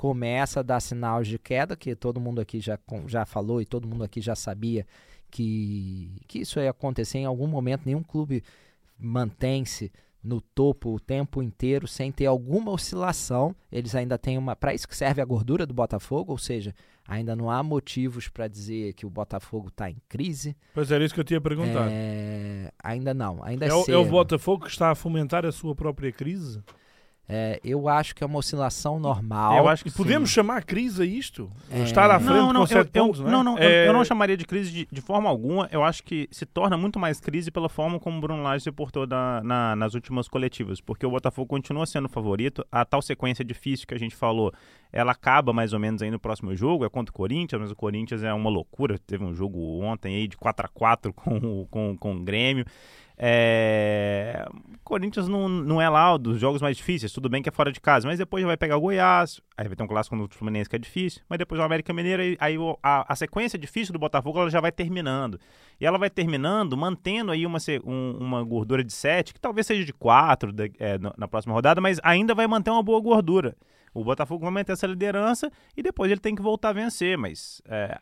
começa 0.00 0.60
a 0.60 0.62
dar 0.62 0.80
sinais 0.80 1.28
de 1.28 1.38
queda, 1.38 1.76
que 1.76 1.94
todo 1.94 2.18
mundo 2.18 2.40
aqui 2.40 2.58
já, 2.58 2.78
já 3.06 3.26
falou 3.26 3.60
e 3.60 3.66
todo 3.66 3.86
mundo 3.86 4.02
aqui 4.02 4.18
já 4.18 4.34
sabia 4.34 4.86
que, 5.30 6.22
que 6.26 6.38
isso 6.38 6.58
ia 6.58 6.70
acontecer 6.70 7.18
em 7.18 7.26
algum 7.26 7.46
momento. 7.46 7.82
Nenhum 7.84 8.02
clube 8.02 8.42
mantém-se 8.98 9.92
no 10.24 10.40
topo 10.40 10.94
o 10.94 10.98
tempo 10.98 11.42
inteiro 11.42 11.86
sem 11.86 12.10
ter 12.10 12.24
alguma 12.24 12.70
oscilação. 12.70 13.54
Eles 13.70 13.94
ainda 13.94 14.16
têm 14.16 14.38
uma. 14.38 14.56
Para 14.56 14.72
isso 14.72 14.88
que 14.88 14.96
serve 14.96 15.20
a 15.20 15.24
gordura 15.26 15.66
do 15.66 15.74
Botafogo, 15.74 16.32
ou 16.32 16.38
seja, 16.38 16.74
ainda 17.06 17.36
não 17.36 17.50
há 17.50 17.62
motivos 17.62 18.26
para 18.26 18.48
dizer 18.48 18.94
que 18.94 19.04
o 19.04 19.10
Botafogo 19.10 19.68
está 19.68 19.90
em 19.90 19.98
crise. 20.08 20.56
Pois 20.72 20.90
era 20.90 21.04
isso 21.04 21.12
que 21.12 21.20
eu 21.20 21.24
tinha 21.24 21.36
a 21.36 21.42
perguntar. 21.42 21.88
É, 21.90 22.72
ainda 22.82 23.12
não, 23.12 23.44
ainda 23.44 23.66
é, 23.66 23.68
É, 23.68 23.74
o, 23.74 23.84
é 23.86 23.96
o. 23.98 24.06
Botafogo 24.06 24.64
que 24.64 24.70
está 24.70 24.90
a 24.90 24.94
fomentar 24.94 25.44
a 25.44 25.52
sua 25.52 25.74
própria 25.74 26.10
crise? 26.10 26.62
É, 27.30 27.60
eu 27.64 27.88
acho 27.88 28.14
que 28.14 28.24
é 28.24 28.26
uma 28.26 28.38
oscilação 28.38 28.98
normal. 28.98 29.56
Eu 29.56 29.68
acho 29.68 29.84
que 29.84 29.90
podemos 29.90 30.28
sim. 30.30 30.34
chamar 30.34 30.64
crise 30.64 31.02
a 31.02 31.06
isto? 31.06 31.50
É. 31.70 31.82
Estar 31.82 32.10
à 32.10 32.18
frente 32.18 32.30
Não, 32.36 32.52
não, 32.52 32.66
com 32.66 32.72
eu, 32.74 32.78
eu- 32.78 32.86
pontos, 32.86 33.20
não 33.20 33.28
é? 33.28 33.30
não, 33.30 33.44
não, 33.44 33.58
eu- 33.58 33.62
É- 33.68 33.88
eu 33.88 33.92
não 33.92 34.04
chamaria 34.04 34.36
de 34.36 34.44
crise 34.44 34.70
de, 34.70 34.88
de 34.90 35.00
forma 35.00 35.28
alguma. 35.28 35.68
Eu 35.70 35.84
acho 35.84 36.02
que 36.02 36.28
se 36.32 36.44
torna 36.44 36.76
muito 36.76 36.98
mais 36.98 37.20
crise 37.20 37.50
pela 37.50 37.68
forma 37.68 38.00
como 38.00 38.18
o 38.18 38.20
Bruno 38.20 38.42
Lage 38.42 38.64
se 38.64 38.72
portou 38.72 39.06
da- 39.06 39.40
na- 39.44 39.76
nas 39.76 39.94
últimas 39.94 40.28
coletivas, 40.28 40.80
porque 40.80 41.06
o 41.06 41.10
Botafogo 41.10 41.46
continua 41.48 41.86
sendo 41.86 42.06
o 42.06 42.08
favorito. 42.08 42.64
A 42.70 42.84
tal 42.84 43.00
sequência 43.00 43.44
difícil 43.44 43.86
que 43.86 43.94
a 43.94 43.98
gente 43.98 44.16
falou, 44.16 44.52
ela 44.92 45.12
acaba 45.12 45.52
mais 45.52 45.72
ou 45.72 45.78
menos 45.78 46.02
aí 46.02 46.10
no 46.10 46.18
próximo 46.18 46.54
jogo, 46.56 46.84
é 46.84 46.88
contra 46.88 47.10
o 47.10 47.14
Corinthians, 47.14 47.60
mas 47.60 47.70
o 47.70 47.76
Corinthians 47.76 48.22
é 48.24 48.32
uma 48.34 48.50
loucura. 48.50 48.98
Teve 48.98 49.22
um 49.24 49.32
jogo 49.34 49.80
ontem 49.82 50.16
aí 50.16 50.26
de 50.26 50.36
4 50.36 50.66
a 50.66 50.68
4 50.68 51.12
com, 51.14 51.66
com, 51.70 51.96
com 51.96 52.14
o 52.16 52.20
Grêmio. 52.22 52.64
É... 53.22 54.46
Corinthians 54.82 55.28
não, 55.28 55.48
não 55.48 55.80
é 55.80 55.88
lá 55.88 56.16
dos 56.16 56.40
jogos 56.40 56.62
mais 56.62 56.76
difíceis, 56.76 57.12
tudo 57.12 57.28
bem 57.28 57.42
que 57.42 57.48
é 57.48 57.52
fora 57.52 57.70
de 57.70 57.78
casa, 57.80 58.08
mas 58.08 58.18
depois 58.18 58.42
vai 58.44 58.56
pegar 58.56 58.76
o 58.76 58.80
Goiás, 58.80 59.40
aí 59.56 59.68
vai 59.68 59.76
ter 59.76 59.82
um 59.84 59.86
clássico 59.86 60.16
no 60.16 60.26
Fluminense 60.28 60.68
que 60.68 60.74
é 60.74 60.78
difícil, 60.78 61.22
mas 61.28 61.38
depois 61.38 61.60
o 61.60 61.62
América 61.62 61.92
Mineiro, 61.92 62.36
aí, 62.40 62.56
a, 62.82 63.12
a 63.12 63.14
sequência 63.14 63.58
difícil 63.58 63.92
do 63.92 63.98
Botafogo 63.98 64.40
ela 64.40 64.50
já 64.50 64.60
vai 64.60 64.72
terminando. 64.72 65.38
E 65.78 65.86
ela 65.86 65.98
vai 65.98 66.10
terminando, 66.10 66.76
mantendo 66.76 67.30
aí 67.30 67.46
uma, 67.46 67.58
um- 67.84 68.16
uma 68.18 68.42
gordura 68.42 68.82
de 68.82 68.92
7, 68.92 69.34
que 69.34 69.40
talvez 69.40 69.66
seja 69.66 69.84
de 69.84 69.92
4 69.92 70.52
na, 71.00 71.14
na 71.16 71.28
próxima 71.28 71.54
rodada, 71.54 71.80
mas 71.80 72.00
ainda 72.02 72.34
vai 72.34 72.46
manter 72.46 72.70
uma 72.70 72.82
boa 72.82 73.00
gordura. 73.00 73.54
O 73.92 74.02
Botafogo 74.02 74.44
vai 74.44 74.52
manter 74.52 74.72
essa 74.72 74.86
liderança 74.86 75.50
e 75.76 75.82
depois 75.82 76.10
ele 76.10 76.20
tem 76.20 76.34
que 76.34 76.42
voltar 76.42 76.70
a 76.70 76.72
vencer, 76.72 77.18
mas 77.18 77.60
é, 77.68 77.98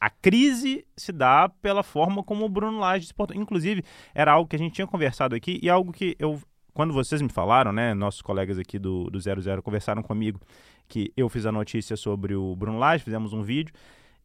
a 0.00 0.10
crise 0.10 0.86
se 0.96 1.12
dá 1.12 1.48
pela 1.48 1.82
forma 1.82 2.22
como 2.22 2.44
o 2.44 2.48
Bruno 2.48 2.78
Lage 2.78 3.06
se 3.06 3.14
portou. 3.14 3.36
Inclusive, 3.36 3.82
era 4.14 4.32
algo 4.32 4.48
que 4.48 4.56
a 4.56 4.58
gente 4.58 4.74
tinha 4.74 4.86
conversado 4.86 5.34
aqui 5.34 5.58
e 5.62 5.68
algo 5.68 5.92
que 5.92 6.16
eu, 6.18 6.40
quando 6.72 6.92
vocês 6.92 7.20
me 7.20 7.28
falaram, 7.28 7.72
né, 7.72 7.94
nossos 7.94 8.22
colegas 8.22 8.58
aqui 8.58 8.78
do, 8.78 9.10
do 9.10 9.18
00 9.20 9.62
conversaram 9.62 10.02
comigo, 10.02 10.40
que 10.88 11.12
eu 11.16 11.28
fiz 11.28 11.46
a 11.46 11.52
notícia 11.52 11.96
sobre 11.96 12.34
o 12.34 12.54
Bruno 12.54 12.78
Lage, 12.78 13.02
fizemos 13.04 13.32
um 13.32 13.42
vídeo, 13.42 13.74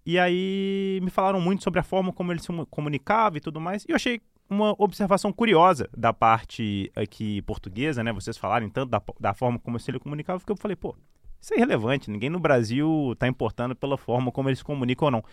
E 0.05 0.19
aí 0.19 0.99
me 1.03 1.09
falaram 1.09 1.41
muito 1.41 1.63
sobre 1.63 1.79
a 1.79 1.83
forma 1.83 2.13
como 2.13 2.31
ele 2.31 2.39
se 2.39 2.47
comunicava 2.69 3.37
e 3.37 3.41
tudo 3.41 3.59
mais. 3.59 3.83
E 3.85 3.91
eu 3.91 3.95
achei 3.95 4.21
uma 4.49 4.75
observação 4.77 5.31
curiosa 5.31 5.89
da 5.95 6.13
parte 6.13 6.91
aqui 6.95 7.41
portuguesa, 7.43 8.03
né? 8.03 8.11
Vocês 8.11 8.37
falarem 8.37 8.69
tanto 8.69 8.89
da, 8.89 9.01
da 9.19 9.33
forma 9.33 9.57
como 9.57 9.77
ele 9.87 9.99
comunicava, 9.99 10.39
porque 10.39 10.51
eu 10.51 10.57
falei, 10.57 10.75
pô, 10.75 10.95
isso 11.41 11.53
é 11.53 11.57
irrelevante. 11.57 12.11
Ninguém 12.11 12.29
no 12.29 12.39
Brasil 12.39 13.11
está 13.13 13.27
importando 13.27 13.75
pela 13.75 13.97
forma 13.97 14.31
como 14.31 14.47
eles 14.47 14.61
comunicam 14.61 15.07
ou 15.07 15.11
não. 15.11 15.23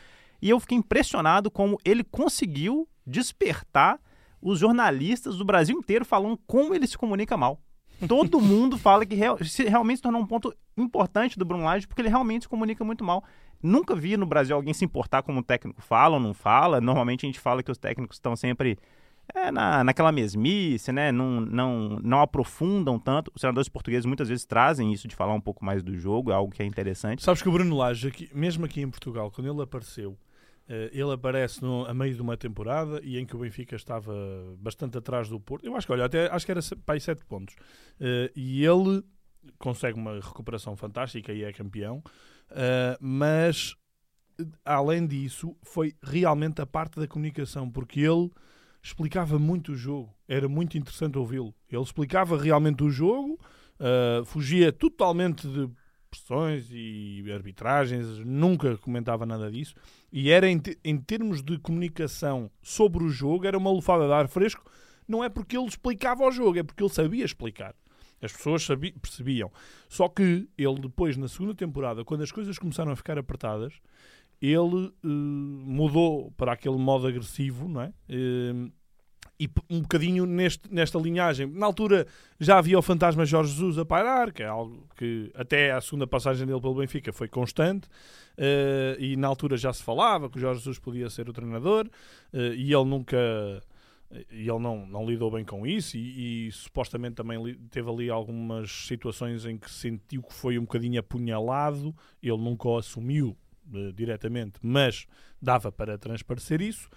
E 0.41 0.49
eu 0.49 0.59
fiquei 0.59 0.79
impressionado 0.79 1.51
como 1.51 1.79
ele 1.85 2.03
conseguiu 2.03 2.89
despertar 3.07 4.01
os 4.41 4.59
jornalistas 4.59 5.37
do 5.37 5.45
Brasil 5.45 5.77
inteiro 5.77 6.05
falando 6.05 6.39
como 6.47 6.75
ele 6.75 6.87
se 6.87 6.97
comunica 6.97 7.37
mal. 7.37 7.61
Todo 8.07 8.41
mundo 8.41 8.79
fala 8.79 9.05
que 9.05 9.17
real, 9.17 9.37
se 9.45 9.65
realmente 9.65 9.97
se 9.97 10.03
tornou 10.03 10.23
um 10.23 10.27
ponto 10.27 10.55
importante 10.77 11.37
do 11.37 11.45
Bruno 11.45 11.65
Lage, 11.65 11.87
porque 11.87 12.01
ele 12.01 12.09
realmente 12.09 12.43
se 12.43 12.49
comunica 12.49 12.85
muito 12.85 13.03
mal. 13.05 13.25
Nunca 13.61 13.97
vi 13.97 14.17
no 14.17 14.25
Brasil 14.25 14.55
alguém 14.55 14.73
se 14.73 14.85
importar 14.85 15.23
como 15.23 15.41
o 15.41 15.43
técnico 15.43 15.83
fala 15.83 16.15
ou 16.15 16.21
não 16.21 16.33
fala. 16.33 16.81
Normalmente 16.81 17.27
a 17.27 17.29
gente 17.29 17.41
fala 17.41 17.61
que 17.61 17.73
os 17.73 17.79
técnicos 17.79 18.17
estão 18.17 18.37
sempre 18.37 18.79
é, 19.35 19.51
na, 19.51 19.85
naquela 19.85 20.11
mesmice, 20.11 20.91
né? 20.93 21.13
Não, 21.13 21.41
não, 21.41 21.99
não 22.03 22.21
aprofundam 22.21 22.99
tanto. 22.99 23.31
Os 23.35 23.41
treinadores 23.41 23.69
portugueses 23.69 24.07
muitas 24.07 24.29
vezes 24.29 24.45
trazem 24.45 24.93
isso 24.93 25.07
de 25.07 25.15
falar 25.15 25.35
um 25.35 25.41
pouco 25.41 25.65
mais 25.65 25.83
do 25.83 25.97
jogo, 25.97 26.31
é 26.31 26.35
algo 26.35 26.53
que 26.53 26.63
é 26.63 26.67
interessante. 26.67 27.23
Sabes 27.23 27.43
que 27.43 27.49
o 27.49 27.53
Bruno 27.53 27.77
Lage, 27.77 28.09
aqui, 28.09 28.31
mesmo 28.35 28.65
aqui 28.65 28.81
em 28.81 28.91
Portugal, 28.91 29.31
quando 29.31 29.51
ele 29.51 29.63
apareceu, 29.63 30.19
Uh, 30.69 30.93
ele 30.93 31.15
aparece 31.15 31.63
no, 31.63 31.87
a 31.87 31.95
meio 31.95 32.15
de 32.15 32.21
uma 32.21 32.37
temporada 32.37 33.01
e 33.03 33.19
em 33.19 33.25
que 33.25 33.35
o 33.35 33.39
Benfica 33.39 33.75
estava 33.75 34.13
bastante 34.59 34.99
atrás 34.99 35.27
do 35.27 35.41
Porto. 35.41 35.65
Eu 35.65 35.75
acho 35.75 35.87
que, 35.87 35.93
olha, 35.95 36.05
até 36.05 36.31
acho 36.31 36.45
que 36.45 36.53
era 36.53 36.61
para 36.85 36.95
aí 36.95 37.01
7 37.01 37.25
pontos. 37.25 37.55
Uh, 37.99 38.29
e 38.37 38.67
ele 38.67 39.03
consegue 39.59 39.99
uma 39.99 40.21
recuperação 40.21 40.77
fantástica 40.77 41.33
e 41.33 41.43
é 41.43 41.55
campeão. 41.55 42.03
Uh, 42.51 42.99
mas, 43.01 43.75
além 44.63 45.07
disso, 45.07 45.57
foi 45.63 45.95
realmente 46.03 46.61
a 46.61 46.67
parte 46.67 47.01
da 47.01 47.09
comunicação, 47.09 47.71
porque 47.71 48.01
ele 48.01 48.31
explicava 48.83 49.39
muito 49.39 49.73
o 49.73 49.77
jogo. 49.77 50.15
Era 50.27 50.49
muito 50.49 50.77
interessante 50.79 51.19
ouvi-lo. 51.19 51.55
Ele 51.71 51.83
explicava 51.83 52.37
realmente 52.41 52.83
o 52.83 52.91
jogo, 52.91 53.39
fugia 54.25 54.73
totalmente 54.73 55.47
de 55.47 55.71
pressões 56.11 56.69
e 56.71 57.25
arbitragens, 57.33 58.07
nunca 58.25 58.77
comentava 58.79 59.27
nada 59.27 59.51
disso. 59.51 59.75
E 60.11 60.31
era 60.31 60.49
em, 60.49 60.61
em 60.83 60.97
termos 60.99 61.43
de 61.43 61.59
comunicação 61.59 62.51
sobre 62.63 63.05
o 63.05 63.11
jogo, 63.11 63.47
era 63.47 63.59
uma 63.59 63.71
lufada 63.71 64.07
de 64.07 64.13
ar 64.13 64.29
fresco. 64.29 64.65
Não 65.07 65.23
é 65.23 65.29
porque 65.29 65.57
ele 65.57 65.67
explicava 65.67 66.25
o 66.25 66.31
jogo, 66.31 66.59
é 66.59 66.63
porque 66.63 66.83
ele 66.83 66.91
sabia 66.93 67.25
explicar. 67.25 67.75
As 68.21 68.33
pessoas 68.33 68.65
sabiam, 68.65 68.99
percebiam. 68.99 69.53
Só 69.89 70.09
que 70.09 70.49
ele 70.59 70.81
depois, 70.81 71.17
na 71.17 71.29
segunda 71.29 71.55
temporada, 71.55 72.05
quando 72.05 72.23
as 72.23 72.33
coisas 72.33 72.59
começaram 72.59 72.91
a 72.91 72.97
ficar 72.97 73.17
apertadas, 73.17 73.75
ele 74.41 74.87
uh, 74.87 75.09
mudou 75.09 76.33
para 76.37 76.53
aquele 76.53 76.77
modo 76.77 77.07
agressivo, 77.07 77.69
não 77.69 77.83
é? 77.83 77.93
Uh, 78.09 78.73
e 79.41 79.49
um 79.71 79.83
bocadinho 79.83 80.27
neste, 80.27 80.73
nesta 80.73 80.99
linhagem. 80.99 81.47
Na 81.47 81.67
altura 81.67 82.09
já 82.41 82.59
havia 82.59 82.77
o 82.77 82.83
fantasma 82.83 83.25
Jorge 83.25 83.53
Jesus 83.53 83.79
a 83.79 83.85
pairar, 83.85 84.33
que 84.33 84.43
é 84.43 84.47
algo 84.47 84.89
que 84.97 85.31
até 85.35 85.71
a 85.71 85.81
segunda 85.81 86.09
passagem 86.09 86.45
dele 86.45 86.61
pelo 86.61 86.75
Benfica 86.75 87.13
foi 87.13 87.29
constante, 87.29 87.87
uh, 87.87 89.01
e 89.01 89.17
na 89.17 89.29
altura 89.29 89.57
já 89.57 89.73
se 89.73 89.83
falava 89.83 90.29
que 90.29 90.39
o 90.39 90.41
Jorge 90.41 90.61
Jesus 90.61 90.79
podia 90.79 91.09
ser 91.09 91.29
o 91.29 91.33
treinador, 91.33 91.89
e 92.33 92.73
ele 92.73 92.85
nunca. 92.85 93.17
E 94.33 94.49
ele 94.49 94.59
não, 94.59 94.87
não 94.87 95.07
lidou 95.07 95.31
bem 95.31 95.45
com 95.45 95.67
isso, 95.67 95.97
e, 95.97 96.49
e 96.49 96.53
supostamente 96.53 97.17
também 97.17 97.55
teve 97.71 97.91
ali 97.91 98.09
algumas 98.09 98.71
situações 98.87 99.45
em 99.45 99.59
que 99.59 99.71
sentiu 99.71 100.23
que 100.23 100.33
foi 100.33 100.59
um 100.59 100.63
bocadinho 100.63 100.99
apunhalado. 100.99 101.95
Ele 102.23 102.39
nunca 102.39 102.67
o 102.69 102.79
assumiu 102.79 103.37
uh, 103.73 103.93
diretamente, 103.93 104.59
mas 104.63 105.07
dava 105.41 105.71
para 105.71 105.99
transparecer 105.99 106.61
isso 106.61 106.89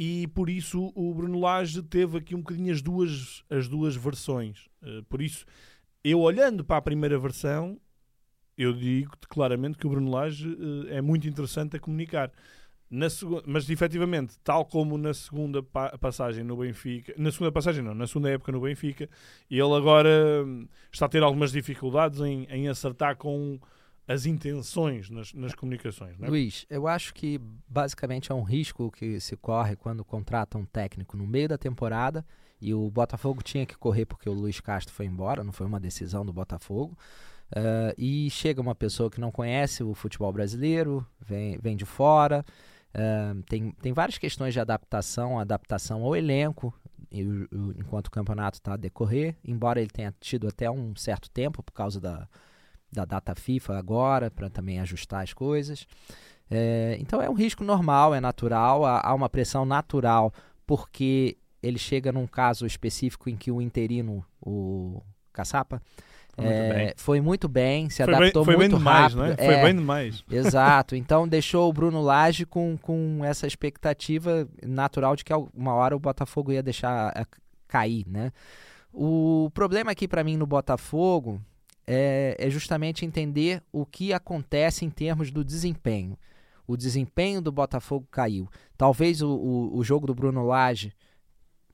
e 0.00 0.28
por 0.28 0.48
isso 0.48 0.92
o 0.94 1.12
Bruno 1.12 1.40
Lage 1.40 1.82
teve 1.82 2.18
aqui 2.18 2.32
um 2.32 2.38
bocadinho 2.38 2.72
as 2.72 2.80
duas, 2.80 3.42
as 3.50 3.66
duas 3.66 3.96
versões. 3.96 4.68
Uh, 4.80 5.02
por 5.08 5.20
isso, 5.20 5.44
eu 6.04 6.20
olhando 6.20 6.64
para 6.64 6.76
a 6.76 6.82
primeira 6.82 7.18
versão, 7.18 7.80
eu 8.56 8.72
digo 8.72 9.12
claramente 9.28 9.76
que 9.76 9.88
o 9.88 9.90
Bruno 9.90 10.08
Lage 10.08 10.48
uh, 10.48 10.86
é 10.88 11.00
muito 11.00 11.26
interessante 11.26 11.76
a 11.76 11.80
comunicar. 11.80 12.30
Na 12.88 13.08
mas 13.44 13.68
efetivamente, 13.68 14.38
tal 14.42 14.64
como 14.64 14.96
na 14.96 15.12
segunda 15.12 15.62
pa 15.62 15.98
passagem 15.98 16.44
no 16.44 16.56
Benfica, 16.56 17.12
na 17.18 17.30
segunda 17.30 17.52
passagem 17.52 17.82
não, 17.82 17.92
na 17.92 18.06
segunda 18.06 18.30
época 18.30 18.52
no 18.52 18.60
Benfica, 18.60 19.10
ele 19.50 19.74
agora 19.74 20.44
hum, 20.46 20.66
está 20.90 21.04
a 21.06 21.08
ter 21.08 21.22
algumas 21.22 21.52
dificuldades 21.52 22.20
em, 22.20 22.44
em 22.44 22.68
acertar 22.68 23.16
com 23.16 23.60
as 24.08 24.24
intenções 24.24 25.10
nas, 25.10 25.34
nas 25.34 25.54
comunicações. 25.54 26.16
É? 26.18 26.26
Luiz, 26.26 26.64
eu 26.70 26.88
acho 26.88 27.12
que 27.12 27.38
basicamente 27.68 28.32
é 28.32 28.34
um 28.34 28.42
risco 28.42 28.90
que 28.90 29.20
se 29.20 29.36
corre 29.36 29.76
quando 29.76 30.02
contrata 30.02 30.56
um 30.56 30.64
técnico 30.64 31.14
no 31.14 31.26
meio 31.26 31.46
da 31.46 31.58
temporada 31.58 32.24
e 32.58 32.72
o 32.72 32.90
Botafogo 32.90 33.42
tinha 33.42 33.66
que 33.66 33.76
correr 33.76 34.06
porque 34.06 34.28
o 34.28 34.32
Luiz 34.32 34.60
Castro 34.60 34.94
foi 34.94 35.04
embora, 35.04 35.44
não 35.44 35.52
foi 35.52 35.66
uma 35.66 35.78
decisão 35.78 36.24
do 36.24 36.32
Botafogo. 36.32 36.96
Uh, 37.50 37.92
e 37.96 38.30
chega 38.30 38.60
uma 38.60 38.74
pessoa 38.74 39.10
que 39.10 39.20
não 39.20 39.30
conhece 39.30 39.82
o 39.82 39.94
futebol 39.94 40.32
brasileiro, 40.32 41.06
vem, 41.20 41.58
vem 41.58 41.76
de 41.76 41.84
fora, 41.84 42.44
uh, 42.94 43.42
tem, 43.42 43.70
tem 43.72 43.92
várias 43.92 44.16
questões 44.18 44.54
de 44.54 44.60
adaptação, 44.60 45.38
adaptação 45.38 46.02
ao 46.02 46.16
elenco, 46.16 46.74
enquanto 47.10 48.08
o 48.08 48.10
campeonato 48.10 48.58
está 48.58 48.74
a 48.74 48.76
decorrer, 48.76 49.34
embora 49.42 49.80
ele 49.80 49.88
tenha 49.88 50.14
tido 50.20 50.46
até 50.46 50.70
um 50.70 50.94
certo 50.94 51.30
tempo 51.30 51.62
por 51.62 51.72
causa 51.72 51.98
da, 51.98 52.28
da 52.92 53.04
data 53.04 53.34
FIFA 53.34 53.78
agora, 53.78 54.30
para 54.30 54.48
também 54.48 54.80
ajustar 54.80 55.22
as 55.22 55.32
coisas. 55.32 55.86
É, 56.50 56.96
então 57.00 57.20
é 57.20 57.28
um 57.28 57.34
risco 57.34 57.62
normal, 57.62 58.14
é 58.14 58.20
natural, 58.20 58.84
há, 58.84 59.00
há, 59.04 59.14
uma 59.14 59.28
pressão 59.28 59.66
natural, 59.66 60.32
porque 60.66 61.36
ele 61.62 61.78
chega 61.78 62.10
num 62.10 62.26
caso 62.26 62.64
específico 62.64 63.28
em 63.28 63.36
que 63.36 63.50
o 63.50 63.60
interino, 63.60 64.24
o 64.40 65.02
Caçapa, 65.32 65.82
foi, 66.34 66.46
é, 66.46 66.72
muito, 66.72 67.00
foi 67.00 67.20
muito 67.20 67.48
bem, 67.48 67.90
se 67.90 68.02
foi 68.04 68.14
adaptou 68.14 68.44
bem, 68.44 68.54
foi 68.54 68.68
muito 68.68 68.76
bem 68.76 68.84
rápido. 68.84 69.16
Demais, 69.16 69.36
né? 69.36 69.44
Foi 69.44 69.54
é, 69.54 69.62
bem 69.64 69.74
demais. 69.74 70.24
Exato. 70.30 70.94
Então 70.94 71.26
deixou 71.26 71.68
o 71.68 71.72
Bruno 71.72 72.00
Lage 72.00 72.46
com, 72.46 72.78
com 72.80 73.24
essa 73.24 73.46
expectativa 73.46 74.48
natural 74.64 75.16
de 75.16 75.24
que 75.24 75.32
uma 75.52 75.74
hora 75.74 75.96
o 75.96 76.00
Botafogo 76.00 76.52
ia 76.52 76.62
deixar 76.62 77.08
a, 77.08 77.26
cair, 77.66 78.06
né? 78.06 78.32
O 78.92 79.50
problema 79.52 79.90
aqui 79.90 80.06
para 80.08 80.24
mim 80.24 80.36
no 80.36 80.46
Botafogo 80.46 81.40
é, 81.90 82.36
é 82.38 82.50
justamente 82.50 83.06
entender 83.06 83.62
o 83.72 83.86
que 83.86 84.12
acontece 84.12 84.84
em 84.84 84.90
termos 84.90 85.30
do 85.30 85.42
desempenho. 85.42 86.18
O 86.66 86.76
desempenho 86.76 87.40
do 87.40 87.50
Botafogo 87.50 88.06
caiu. 88.10 88.46
Talvez 88.76 89.22
o, 89.22 89.30
o, 89.30 89.78
o 89.78 89.82
jogo 89.82 90.06
do 90.06 90.14
Bruno 90.14 90.44
Lage 90.44 90.92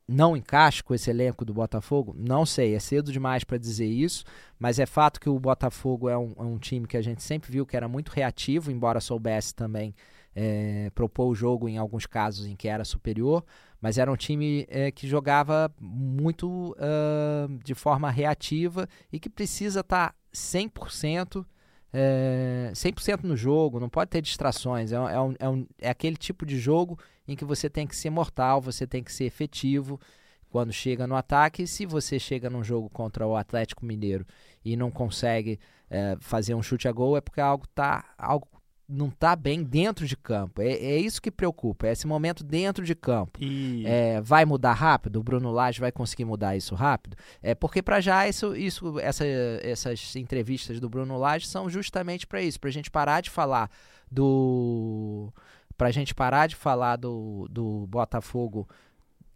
não 0.07 0.37
encaixe 0.37 0.85
com 0.85 0.95
esse 0.95 1.11
elenco 1.11 1.45
do 1.45 1.53
Botafogo? 1.53 2.15
Não 2.17 2.47
sei, 2.47 2.77
é 2.77 2.79
cedo 2.79 3.11
demais 3.11 3.43
para 3.43 3.59
dizer 3.59 3.89
isso, 3.89 4.25
mas 4.57 4.79
é 4.79 4.87
fato 4.87 5.19
que 5.19 5.29
o 5.29 5.41
Botafogo 5.41 6.09
é 6.09 6.17
um, 6.17 6.33
é 6.39 6.43
um, 6.43 6.59
time 6.59 6.87
que 6.87 6.97
a 6.97 7.03
gente 7.03 7.21
sempre 7.21 7.51
viu 7.51 7.67
que 7.67 7.77
era 7.77 7.89
muito 7.89 8.11
reativo, 8.11 8.71
embora 8.71 9.01
soubesse 9.01 9.53
também 9.53 9.97
é, 10.33 10.91
propor 10.95 11.27
o 11.27 11.35
jogo 11.35 11.69
em 11.69 11.77
alguns 11.77 12.07
casos 12.07 12.47
em 12.47 12.55
que 12.55 12.69
era 12.69 12.85
superior, 12.85 13.45
mas 13.85 13.99
era 13.99 14.11
um 14.11 14.17
time 14.17 14.67
é, 14.71 14.91
que 14.91 15.07
jogava 15.07 15.71
muito 15.79 16.75
uh, 16.79 17.59
de 17.63 17.75
forma 17.75 18.11
reativa 18.11 18.89
e 19.13 19.21
que 19.21 19.29
precisa 19.29 19.81
estar 19.81 20.09
tá 20.09 20.15
100%, 20.33 21.45
é, 21.93 22.71
100% 22.73 23.25
no 23.25 23.37
jogo, 23.37 23.79
não 23.79 23.91
pode 23.91 24.09
ter 24.09 24.23
distrações. 24.23 24.91
É, 24.91 24.95
é, 24.95 25.21
um, 25.21 25.35
é, 25.39 25.49
um, 25.51 25.67
é 25.79 25.91
aquele 25.91 26.17
tipo 26.17 26.47
de 26.47 26.59
jogo 26.59 26.99
em 27.29 27.37
que 27.37 27.45
você 27.45 27.69
tem 27.69 27.87
que 27.87 27.95
ser 27.95 28.09
mortal, 28.09 28.59
você 28.59 28.87
tem 28.87 29.05
que 29.05 29.13
ser 29.13 29.25
efetivo 29.25 30.01
quando 30.49 30.73
chega 30.73 31.07
no 31.07 31.15
ataque. 31.15 31.67
Se 31.67 31.85
você 31.85 32.19
chega 32.19 32.49
num 32.49 32.65
jogo 32.65 32.89
contra 32.89 33.27
o 33.27 33.37
Atlético 33.37 33.85
Mineiro 33.85 34.25
e 34.65 34.79
não 34.79 34.91
consegue 34.91 35.61
é, 35.91 36.17
fazer 36.21 36.55
um 36.55 36.63
chute 36.63 36.89
a 36.89 36.93
gol, 36.93 37.19
é 37.19 37.21
porque 37.21 37.39
algo 37.39 37.67
está 37.67 38.15
algo 38.17 38.49
não 38.89 39.09
está 39.09 39.35
bem 39.35 39.63
dentro 39.63 40.07
de 40.07 40.17
campo. 40.17 40.61
É, 40.61 40.73
é, 40.73 40.99
isso 40.99 41.21
que 41.21 41.31
preocupa, 41.31 41.87
é 41.87 41.93
esse 41.93 42.07
momento 42.07 42.45
dentro 42.45 42.85
de 42.85 42.95
campo. 42.95 43.39
E... 43.43 43.85
É, 43.87 44.21
vai 44.21 44.45
mudar 44.45 44.73
rápido? 44.73 45.17
O 45.17 45.23
Bruno 45.23 45.51
Lage 45.51 45.81
vai 45.81 45.91
conseguir 45.91 46.25
mudar 46.25 46.57
isso 46.57 46.75
rápido? 46.75 47.17
É 47.43 47.55
porque 47.55 47.83
para 47.83 48.01
já 48.01 48.29
isso, 48.29 48.55
isso 48.55 48.99
essa, 48.99 49.25
essas 49.63 50.15
entrevistas 50.17 50.79
do 50.81 50.89
Bruno 50.89 51.17
Lage 51.17 51.47
são 51.47 51.69
justamente 51.69 52.27
para 52.27 52.43
isso, 52.43 52.61
para 52.61 52.69
a 52.69 52.73
gente 52.73 52.91
parar 52.91 53.21
de 53.21 53.31
falar 53.31 53.71
do 54.11 55.33
para 55.77 55.89
a 55.89 55.93
gente 55.93 56.15
parar 56.15 56.47
de 56.47 56.55
falar 56.55 56.97
do, 56.97 57.49
do 57.51 57.87
Botafogo 57.89 58.69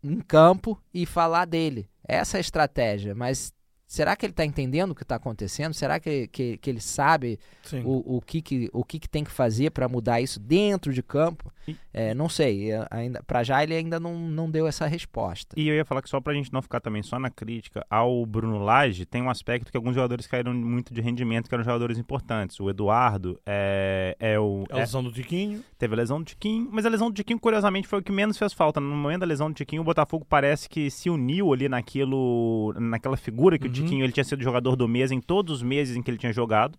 em 0.03 0.21
campo 0.21 0.81
e 0.95 1.05
falar 1.05 1.47
dele. 1.47 1.89
Essa 2.07 2.37
é 2.37 2.39
a 2.39 2.41
estratégia, 2.41 3.15
mas 3.15 3.53
será 3.89 4.15
que 4.15 4.27
ele 4.27 4.33
está 4.33 4.45
entendendo 4.45 4.91
o 4.91 4.95
que 4.95 5.03
está 5.03 5.17
acontecendo? 5.17 5.73
Será 5.73 5.99
que, 5.99 6.29
que, 6.29 6.59
que 6.59 6.69
ele 6.71 6.81
sabe 6.81 7.41
Sim. 7.63 7.83
o, 7.85 8.17
o, 8.19 8.21
que, 8.21 8.43
que, 8.43 8.69
o 8.73 8.85
que, 8.85 8.99
que 9.01 9.09
tem 9.09 9.25
que 9.25 9.31
fazer 9.31 9.71
para 9.71 9.89
mudar 9.89 10.21
isso 10.21 10.39
dentro 10.39 10.93
de 10.93 11.03
campo? 11.03 11.51
É, 11.93 12.15
não 12.15 12.29
sei, 12.29 12.71
é, 12.73 12.87
ainda 12.91 13.23
para 13.27 13.43
já 13.43 13.63
ele 13.63 13.75
ainda 13.75 13.99
não, 13.99 14.17
não 14.19 14.51
deu 14.51 14.67
essa 14.67 14.87
resposta. 14.87 15.55
E 15.59 15.69
eu 15.69 15.75
ia 15.75 15.85
falar 15.85 16.03
que 16.03 16.09
só 16.09 16.21
pra 16.21 16.33
gente 16.35 16.53
não 16.53 16.63
ficar 16.63 16.81
também 16.81 17.03
só 17.03 17.19
na 17.19 17.31
crítica 17.31 17.85
ao 17.91 18.25
Bruno 18.25 18.59
Lage, 18.59 19.05
tem 19.07 19.23
um 19.23 19.31
aspecto 19.31 19.71
que 19.71 19.77
alguns 19.77 19.95
jogadores 19.95 20.27
caíram 20.27 20.53
muito 20.55 20.93
de 20.93 21.01
rendimento, 21.01 21.49
que 21.49 21.55
eram 21.55 21.65
jogadores 21.65 21.99
importantes. 21.99 22.61
O 22.61 22.69
Eduardo 22.71 23.41
é, 23.47 24.17
é 24.21 24.39
o. 24.39 24.65
A 24.71 24.77
é- 24.77 24.81
lesão 24.81 25.03
do 25.03 25.13
Tiquinho. 25.13 25.63
teve 25.79 25.95
a 25.95 25.97
lesão 25.97 26.19
do 26.19 26.25
Tiquinho, 26.25 26.69
mas 26.71 26.85
a 26.85 26.89
lesão 26.89 27.11
do 27.11 27.15
Tiquinho, 27.15 27.39
curiosamente, 27.39 27.89
foi 27.89 27.99
o 28.01 28.03
que 28.03 28.13
menos 28.13 28.37
fez 28.39 28.53
falta. 28.53 28.81
No 28.81 28.95
momento 28.95 29.21
da 29.21 29.27
lesão 29.27 29.51
do 29.51 29.55
Tiquinho, 29.55 29.83
o 29.83 29.85
Botafogo 29.85 30.27
parece 30.29 30.69
que 30.69 30.91
se 30.91 31.09
uniu 31.11 31.53
ali 31.53 31.69
naquilo, 31.69 32.75
naquela 32.79 33.17
figura 33.17 33.59
que 33.59 33.67
o 33.67 33.69
Uhum. 33.69 33.73
Tiquinho 33.83 34.05
ele 34.05 34.13
tinha 34.13 34.25
sido 34.25 34.43
jogador 34.43 34.77
do 34.77 34.87
mês 34.89 35.11
em 35.11 35.21
todos 35.21 35.57
os 35.57 35.63
meses 35.63 35.97
em 35.97 36.03
que 36.03 36.11
ele 36.11 36.19
tinha 36.19 36.33
jogado. 36.33 36.79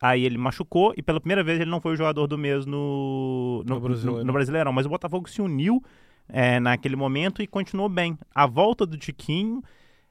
Aí 0.00 0.24
ele 0.24 0.36
machucou 0.36 0.92
e 0.96 1.02
pela 1.02 1.20
primeira 1.20 1.42
vez 1.42 1.58
ele 1.60 1.70
não 1.70 1.80
foi 1.80 1.94
o 1.94 1.96
jogador 1.96 2.26
do 2.26 2.36
mês 2.36 2.66
no, 2.66 3.62
no, 3.66 3.74
No 3.76 3.80
Brasileirão. 3.80 4.18
no- 4.20 4.24
no 4.26 4.32
Brasileirão. 4.32 4.72
Mas 4.72 4.86
o 4.86 4.88
Botafogo 4.88 5.28
se 5.28 5.40
uniu 5.40 5.82
é, 6.28 6.58
naquele 6.60 6.96
momento 6.96 7.42
e 7.42 7.46
continuou 7.46 7.88
bem. 7.88 8.18
A 8.34 8.46
volta 8.46 8.84
do 8.84 8.96
Tiquinho 8.98 9.62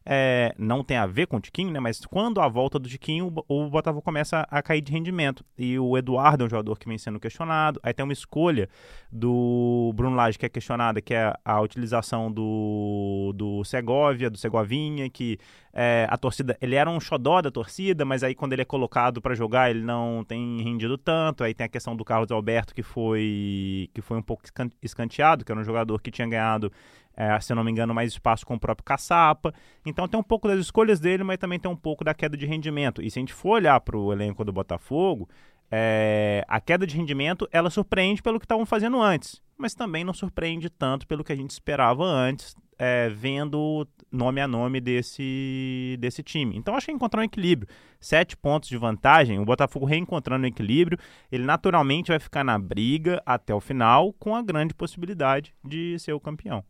é, 0.06 0.54
não 0.58 0.84
tem 0.84 0.98
a 0.98 1.06
ver 1.06 1.28
com 1.28 1.38
o 1.38 1.40
Tiquinho, 1.40 1.72
né? 1.72 1.80
Mas 1.80 2.06
quando 2.06 2.42
a 2.42 2.48
volta 2.48 2.78
do 2.78 2.90
Tiquinho, 2.90 3.28
o 3.28 3.32
Bo- 3.32 3.46
o 3.48 3.70
Botafogo 3.70 4.02
começa 4.02 4.46
a 4.50 4.62
cair 4.62 4.82
de 4.82 4.92
rendimento. 4.92 5.46
E 5.58 5.80
o 5.80 5.98
Eduardo 5.98 6.44
é 6.44 6.48
um 6.48 6.50
jogador 6.50 6.78
que 6.78 6.88
vem 6.88 6.98
sendo 6.98 7.20
questionado. 7.20 7.80
Aí 7.84 7.94
tem 7.94 8.04
uma 8.04 8.14
escolha 8.14 8.68
do 9.12 9.92
Bruno 9.96 10.16
Lage 10.16 10.38
que 10.38 10.46
é 10.46 10.50
questionada, 10.50 11.02
que 11.02 11.14
é 11.14 11.34
a 11.46 11.62
utilização 11.62 12.32
do, 12.32 13.32
do 13.36 13.64
Segovia, 13.64 14.30
do 14.30 14.38
Segovinha, 14.38 15.10
que 15.10 15.38
é, 15.74 16.06
a 16.10 16.18
torcida, 16.18 16.58
ele 16.62 16.76
era 16.76 16.90
um 16.90 17.00
xodó 17.00 17.42
da 17.42 17.50
torcida, 17.50 18.06
mas 18.06 18.24
aí 18.24 18.36
quando 18.36 18.54
ele 18.54 18.62
é 18.62 18.66
colocado 18.66 19.22
para 19.22 19.34
jogar, 19.36 19.70
ele 19.72 19.84
não 19.84 20.24
tem 20.28 20.62
rendido 20.62 20.98
tanto. 20.98 21.44
Aí 21.44 21.54
tem 21.54 21.66
a 21.66 21.70
questão 21.70 21.96
do 21.96 22.04
Carlos 22.04 22.32
Alberto, 22.32 22.74
que 22.76 22.84
foi, 22.84 23.90
que 23.94 24.02
foi 24.02 24.18
um 24.18 24.22
pouco 24.22 24.44
escan- 24.44 24.70
escanteado, 24.82 25.46
que 25.46 25.52
era 25.52 25.60
um 25.60 25.64
jogador 25.64 26.02
que 26.02 26.12
tinha 26.12 26.28
ganhado, 26.28 26.72
é, 27.16 27.40
se 27.40 27.52
eu 27.52 27.56
não 27.56 27.64
me 27.64 27.72
engano, 27.72 27.94
mais 27.94 28.12
espaço 28.12 28.46
com 28.46 28.56
o 28.56 28.60
próprio 28.60 28.84
Caçapa. 28.84 29.54
Então 29.86 30.08
tem 30.08 30.20
um 30.20 30.24
pouco 30.24 30.48
das 30.48 30.60
escolhas 30.60 31.00
dele, 31.00 31.24
mas 31.24 31.38
também 31.38 31.60
tem 31.60 31.70
um 31.70 31.76
pouco 31.76 32.04
da 32.04 32.14
queda 32.14 32.36
de 32.36 32.46
rendimento. 32.46 33.02
E 33.02 33.10
se 33.10 33.20
a 33.20 33.22
gente 33.22 33.34
for 33.34 33.52
olhar 33.52 33.80
para 33.82 33.98
o 33.98 34.12
elenco 34.12 34.44
do 34.44 34.52
Botafogo, 34.52 35.30
é, 35.72 36.44
a 36.48 36.60
queda 36.60 36.86
de 36.86 36.96
rendimento 36.96 37.48
ela 37.52 37.70
surpreende 37.70 38.22
pelo 38.22 38.40
que 38.40 38.46
estavam 38.46 38.66
fazendo 38.66 39.02
antes, 39.02 39.42
mas 39.58 39.74
também 39.74 40.04
não 40.04 40.14
surpreende 40.14 40.70
tanto 40.70 41.08
pelo 41.08 41.24
que 41.24 41.34
a 41.34 41.36
gente 41.36 41.52
esperava 41.52 42.04
antes, 42.04 42.56
é, 42.78 43.10
vendo 43.10 43.88
nome 44.12 44.42
a 44.42 44.48
nome 44.48 44.82
desse, 44.82 45.98
desse 46.00 46.22
time. 46.22 46.58
Então 46.58 46.76
acho 46.76 46.88
que 46.88 46.92
encontrar 46.92 47.22
um 47.22 47.26
equilíbrio. 47.26 47.68
Sete 48.00 48.36
pontos 48.36 48.70
de 48.70 48.78
vantagem, 48.78 49.40
o 49.40 49.46
Botafogo 49.46 49.86
reencontrando 49.86 50.44
o 50.44 50.48
equilíbrio, 50.48 50.98
ele 51.32 51.44
naturalmente 51.44 52.10
vai 52.10 52.20
ficar 52.20 52.44
na 52.44 52.60
briga 52.60 53.22
até 53.26 53.54
o 53.54 53.60
final, 53.60 54.14
com 54.14 54.36
a 54.36 54.42
grande 54.42 54.74
possibilidade 54.74 55.56
de 55.64 55.98
ser 56.00 56.14
o 56.14 56.20
campeão. 56.20 56.64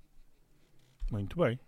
Muito 1.11 1.37
bem. 1.39 1.59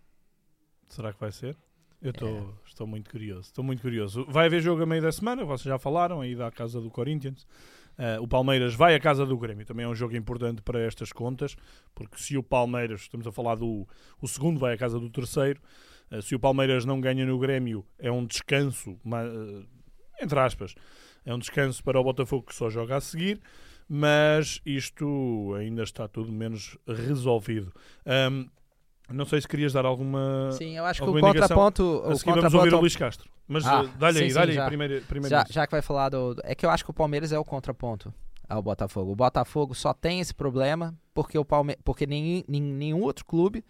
Será 0.89 1.13
que 1.13 1.19
vai 1.19 1.31
ser? 1.31 1.55
Eu 2.01 2.13
tô, 2.13 2.53
estou 2.65 2.85
muito 2.85 3.09
curioso. 3.09 3.41
Estou 3.41 3.63
muito 3.63 3.81
curioso. 3.81 4.25
Vai 4.29 4.45
haver 4.47 4.61
jogo 4.61 4.83
a 4.83 4.85
meio 4.85 5.01
da 5.01 5.11
semana, 5.11 5.43
vocês 5.43 5.65
já 5.65 5.79
falaram, 5.79 6.21
aí 6.21 6.35
da 6.35 6.51
casa 6.51 6.79
do 6.79 6.89
Corinthians. 6.89 7.47
Eh, 7.97 8.19
o 8.19 8.27
Palmeiras 8.27 8.75
vai 8.75 8.93
à 8.93 8.99
casa 8.99 9.25
do 9.25 9.37
Grêmio. 9.37 9.65
Também 9.65 9.85
é 9.85 9.87
um 9.89 9.95
jogo 9.95 10.15
importante 10.15 10.61
para 10.61 10.79
estas 10.81 11.11
contas, 11.11 11.55
porque 11.95 12.17
se 12.17 12.37
o 12.37 12.43
Palmeiras, 12.43 13.01
estamos 13.01 13.25
a 13.25 13.31
falar 13.31 13.55
do 13.55 13.87
o 14.21 14.27
segundo, 14.27 14.59
vai 14.59 14.73
à 14.73 14.77
casa 14.77 14.99
do 14.99 15.09
terceiro. 15.09 15.59
eh, 16.11 16.21
se 16.21 16.35
o 16.35 16.39
Palmeiras 16.39 16.85
não 16.85 17.01
ganha 17.01 17.25
no 17.25 17.39
Grêmio, 17.39 17.83
é 17.97 18.11
um 18.11 18.25
descanso, 18.25 18.99
ma- 19.03 19.23
eh, 19.23 19.63
entre 20.21 20.39
aspas, 20.39 20.75
é 21.25 21.33
um 21.33 21.39
descanso 21.39 21.83
para 21.83 21.99
o 21.99 22.03
Botafogo 22.03 22.45
que 22.45 22.53
só 22.55 22.69
joga 22.69 22.97
a 22.97 23.01
seguir. 23.01 23.41
Mas 23.87 24.61
isto 24.65 25.53
ainda 25.57 25.83
está 25.83 26.07
tudo 26.07 26.31
menos 26.31 26.75
resolvido. 26.87 27.71
Ahm, 28.05 28.47
não 29.09 29.25
sei 29.25 29.41
se 29.41 29.47
querias 29.47 29.73
dar 29.73 29.85
alguma. 29.85 30.51
Sim, 30.53 30.77
eu 30.77 30.85
acho 30.85 31.03
que 31.03 31.09
o 31.09 31.19
contraponto. 31.19 32.03
A 32.05 32.09
O 32.09 32.15
seguir 32.15 32.35
vamos 32.35 32.53
ouvir 32.53 32.73
o 32.73 32.79
Luís 32.79 32.95
Castro. 32.95 33.29
Mas 33.47 33.65
Ah, 33.65 33.83
eh, 33.83 33.89
dá-lhe 33.99 34.19
aí, 34.19 34.33
dá-lhe 34.33 34.59
aí 34.59 34.67
primeiro, 34.67 35.01
primeiro 35.05 35.29
já, 35.29 35.45
já 35.49 35.67
que 35.67 35.71
vai 35.71 35.81
falar 35.81 36.09
do. 36.09 36.35
É 36.43 36.55
que 36.55 36.65
eu 36.65 36.69
acho 36.69 36.83
que 36.83 36.89
o 36.89 36.93
Palmeiras 36.93 37.31
é 37.31 37.37
o 37.37 37.45
contraponto 37.45 38.13
ao 38.49 38.61
Botafogo. 38.61 39.11
O 39.11 39.15
Botafogo 39.15 39.75
só 39.75 39.93
tem 39.93 40.19
esse 40.19 40.33
problema 40.33 40.95
porque, 41.13 41.37
o 41.37 41.45
Palme... 41.45 41.77
porque 41.83 42.05
nenhum, 42.05 42.43
nenhum 42.47 43.01
outro 43.01 43.25
clube 43.25 43.63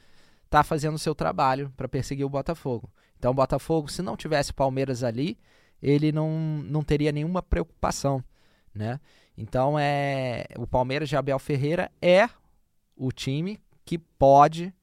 tá 0.50 0.64
fazendo 0.64 0.96
o 0.96 1.00
seu 1.00 1.14
trabalho 1.14 1.72
para 1.76 1.88
perseguir 1.88 2.26
o 2.26 2.30
Botafogo. 2.30 2.90
Então 3.18 3.32
o 3.32 3.34
Botafogo, 3.34 3.90
se 3.90 4.02
não 4.02 4.16
tivesse 4.16 4.54
Palmeiras 4.54 5.04
ali, 5.04 5.38
ele 5.82 6.12
não, 6.12 6.30
não 6.64 6.84
teria 6.84 7.12
nenhuma 7.12 7.42
preocupação, 7.42 8.24
né? 8.74 9.00
Então 9.38 9.78
é 9.78 10.46
o 10.58 10.66
Palmeiras 10.66 11.10
de 11.10 11.18
Abel 11.18 11.40
Ferreira 11.40 11.92
é 12.02 12.30
o 12.96 13.12
time 13.12 13.60
que 13.84 13.98
pode 13.98 14.74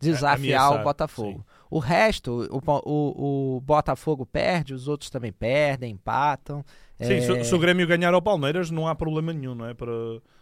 desafiar 0.00 0.60
ameaçar, 0.62 0.80
o 0.80 0.84
Botafogo. 0.84 1.38
sim. 1.38 1.44
O 1.70 1.78
resto, 1.78 2.48
o, 2.50 2.60
o, 2.84 3.56
o 3.56 3.60
Botafogo 3.60 4.26
perde, 4.26 4.74
os 4.74 4.88
outros 4.88 5.08
também 5.10 5.30
perdem, 5.32 5.92
empatam. 5.92 6.64
Sim, 7.00 7.14
É, 7.14 7.20
se, 7.20 7.44
se 7.44 7.54
o 7.54 7.58
Grêmio 7.58 7.86
ganhar 7.86 8.12
ao 8.12 8.20
Palmeiras, 8.20 8.70
não 8.70 8.88
há 8.88 8.94
problema 8.94 9.32
nenhum, 9.32 9.54
não 9.54 9.66
é? 9.66 9.72
Para, 9.74 9.92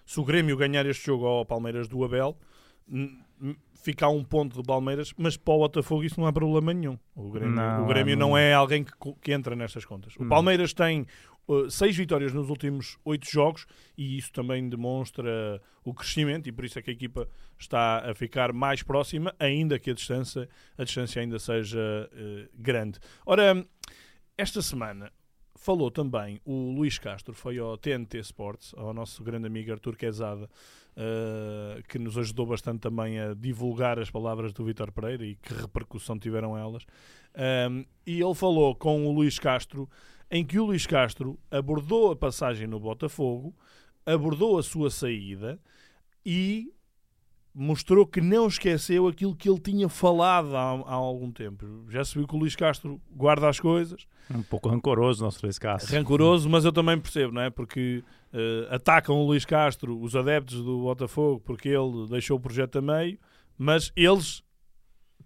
se 0.06 0.18
o 0.18 0.24
Grêmio 0.24 0.56
ganhar 0.56 0.86
este 0.86 1.04
jogo 1.06 1.26
ao 1.26 1.44
Palmeiras 1.44 1.86
do 1.86 2.02
Abel, 2.02 2.36
n- 2.88 3.18
n- 3.40 3.56
fica 3.74 4.06
a 4.06 4.08
um 4.08 4.24
ponto 4.24 4.56
do 4.56 4.62
Palmeiras, 4.62 5.12
mas 5.18 5.36
para 5.36 5.54
o 5.54 5.58
Botafogo 5.58 6.02
isso 6.02 6.18
não 6.18 6.26
há 6.26 6.32
problema 6.32 6.72
nenhum. 6.72 6.98
O 7.14 7.30
Grêmio 7.30 7.54
Não, 7.54 7.84
o 7.84 7.86
Grêmio 7.86 8.16
não. 8.16 8.30
não 8.30 8.38
é 8.38 8.54
alguém 8.54 8.82
que, 8.84 8.92
que 9.20 9.32
entra 9.32 9.54
nestas 9.54 9.84
contas. 9.84 10.16
O 10.16 10.22
Não. 10.22 10.28
Palmeiras 10.30 10.72
tem 10.72 11.06
seis 11.70 11.96
vitórias 11.96 12.32
nos 12.32 12.50
últimos 12.50 12.98
oito 13.04 13.26
jogos 13.30 13.66
e 13.96 14.18
isso 14.18 14.32
também 14.32 14.68
demonstra 14.68 15.60
o 15.84 15.94
crescimento 15.94 16.48
e 16.48 16.52
por 16.52 16.64
isso 16.64 16.78
é 16.78 16.82
que 16.82 16.90
a 16.90 16.92
equipa 16.92 17.28
está 17.58 18.10
a 18.10 18.14
ficar 18.14 18.52
mais 18.52 18.82
próxima, 18.82 19.34
ainda 19.38 19.78
que 19.78 19.90
a 19.90 19.94
distância, 19.94 20.48
a 20.76 20.84
distância 20.84 21.20
ainda 21.20 21.38
seja 21.38 21.78
uh, 22.12 22.48
grande. 22.54 22.98
Ora, 23.24 23.66
esta 24.36 24.62
semana 24.62 25.12
falou 25.56 25.90
também 25.90 26.40
o 26.44 26.70
Luís 26.70 26.98
Castro, 26.98 27.34
foi 27.34 27.58
ao 27.58 27.76
TNT 27.76 28.18
Sports, 28.20 28.72
ao 28.76 28.94
nosso 28.94 29.22
grande 29.24 29.48
amigo 29.48 29.72
Artur 29.72 29.96
Quezada, 29.96 30.48
eh, 31.00 31.80
que 31.88 31.96
nos 31.96 32.18
ajudou 32.18 32.44
bastante 32.46 32.80
também 32.80 33.20
a 33.20 33.32
divulgar 33.32 34.00
as 34.00 34.10
palavras 34.10 34.52
do 34.52 34.64
Vítor 34.64 34.90
Pereira 34.90 35.24
e 35.24 35.36
que 35.36 35.54
repercussão 35.54 36.18
tiveram 36.18 36.58
elas. 36.58 36.84
Um, 37.70 37.84
e 38.04 38.20
ele 38.20 38.34
falou 38.34 38.74
com 38.74 39.06
o 39.06 39.12
Luís 39.12 39.38
Castro, 39.38 39.88
em 40.30 40.44
que 40.44 40.58
o 40.58 40.66
Luís 40.66 40.86
Castro 40.86 41.38
abordou 41.50 42.10
a 42.12 42.16
passagem 42.16 42.66
no 42.66 42.78
Botafogo, 42.78 43.54
abordou 44.04 44.58
a 44.58 44.62
sua 44.62 44.90
saída 44.90 45.58
e 46.24 46.72
mostrou 47.54 48.06
que 48.06 48.20
não 48.20 48.46
esqueceu 48.46 49.08
aquilo 49.08 49.34
que 49.34 49.48
ele 49.48 49.58
tinha 49.58 49.88
falado 49.88 50.54
há, 50.56 50.70
há 50.86 50.92
algum 50.94 51.32
tempo. 51.32 51.66
Já 51.88 52.04
se 52.04 52.14
viu 52.16 52.26
que 52.26 52.34
o 52.34 52.38
Luís 52.38 52.54
Castro 52.54 53.00
guarda 53.10 53.48
as 53.48 53.58
coisas, 53.58 54.06
Um 54.32 54.42
pouco 54.42 54.68
rancoroso 54.68 55.24
nosso 55.24 55.40
Luiz 55.44 55.58
Castro. 55.58 55.92
rancoroso, 55.94 56.48
mas 56.48 56.64
eu 56.64 56.72
também 56.72 56.98
percebo, 57.00 57.32
não 57.32 57.42
é? 57.42 57.50
Porque 57.50 58.04
eh, 58.32 58.68
atacam 58.70 59.16
o 59.16 59.26
Luís 59.26 59.44
Castro, 59.44 59.98
os 60.00 60.14
adeptos 60.14 60.62
do 60.62 60.82
Botafogo, 60.82 61.40
porque 61.44 61.68
ele 61.70 62.06
deixou 62.08 62.36
o 62.36 62.40
projeto 62.40 62.78
a 62.78 62.82
meio, 62.82 63.18
mas 63.56 63.90
eles, 63.96 64.42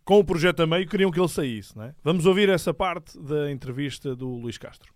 com 0.04 0.18
o 0.18 0.24
projeto 0.24 0.60
a 0.60 0.66
meio, 0.66 0.88
queriam 0.88 1.10
que 1.10 1.20
ele 1.20 1.28
saísse, 1.28 1.76
não 1.76 1.84
é? 1.84 1.94
Vamos 2.02 2.26
ouvir 2.26 2.48
essa 2.48 2.74
parte 2.74 3.18
da 3.18 3.50
entrevista 3.50 4.14
do 4.16 4.28
Luís 4.28 4.58
Castro. 4.58 4.92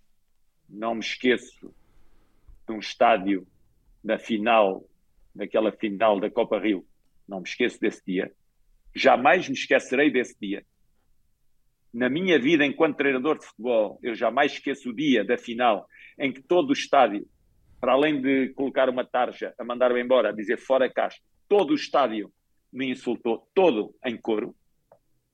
não 0.68 0.94
me 0.94 1.00
esqueço 1.00 1.72
de 2.66 2.72
um 2.72 2.78
estádio 2.78 3.46
da 4.02 4.18
final, 4.18 4.84
daquela 5.34 5.70
final 5.70 6.18
da 6.18 6.30
Copa 6.30 6.58
Rio. 6.58 6.84
Não 7.28 7.38
me 7.38 7.46
esqueço 7.46 7.80
desse 7.80 8.02
dia. 8.04 8.32
Jamais 8.94 9.48
me 9.48 9.54
esquecerei 9.54 10.10
desse 10.10 10.36
dia. 10.40 10.64
Na 11.92 12.08
minha 12.08 12.38
vida 12.38 12.64
enquanto 12.64 12.96
treinador 12.96 13.38
de 13.38 13.46
futebol, 13.46 13.98
eu 14.02 14.14
jamais 14.14 14.52
esqueço 14.52 14.90
o 14.90 14.94
dia 14.94 15.24
da 15.24 15.38
final 15.38 15.86
em 16.18 16.32
que 16.32 16.42
todo 16.42 16.70
o 16.70 16.72
estádio, 16.72 17.26
para 17.80 17.92
além 17.92 18.20
de 18.20 18.48
colocar 18.54 18.88
uma 18.88 19.04
tarja 19.04 19.54
a 19.58 19.64
mandar-me 19.64 20.02
embora, 20.02 20.30
a 20.30 20.32
dizer 20.32 20.58
fora 20.58 20.92
Castro, 20.92 21.22
todo 21.48 21.70
o 21.70 21.74
estádio 21.74 22.32
me 22.72 22.90
insultou, 22.90 23.48
todo 23.54 23.94
em 24.04 24.16
coro. 24.16 24.54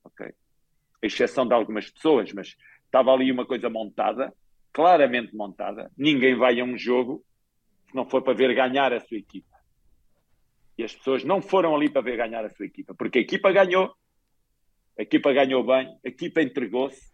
Ok? 0.04 0.26
A 0.26 1.06
exceção 1.06 1.46
de 1.46 1.54
algumas 1.54 1.90
pessoas, 1.90 2.32
mas 2.32 2.56
estava 2.86 3.12
ali 3.12 3.30
uma 3.30 3.46
coisa 3.46 3.68
montada 3.68 4.32
claramente 4.72 5.36
montada. 5.36 5.90
Ninguém 5.96 6.34
vai 6.34 6.58
a 6.58 6.64
um 6.64 6.76
jogo 6.76 7.24
se 7.88 7.94
não 7.94 8.08
for 8.08 8.22
para 8.22 8.32
ver 8.32 8.54
ganhar 8.54 8.92
a 8.92 9.00
sua 9.00 9.18
equipa. 9.18 9.52
E 10.78 10.82
as 10.82 10.94
pessoas 10.94 11.22
não 11.22 11.42
foram 11.42 11.76
ali 11.76 11.90
para 11.90 12.00
ver 12.00 12.16
ganhar 12.16 12.44
a 12.44 12.50
sua 12.50 12.64
equipa, 12.64 12.94
porque 12.94 13.18
a 13.18 13.22
equipa 13.22 13.52
ganhou, 13.52 13.94
a 14.98 15.02
equipa 15.02 15.32
ganhou 15.32 15.64
bem, 15.64 15.86
a 16.04 16.08
equipa 16.08 16.40
entregou-se 16.40 17.12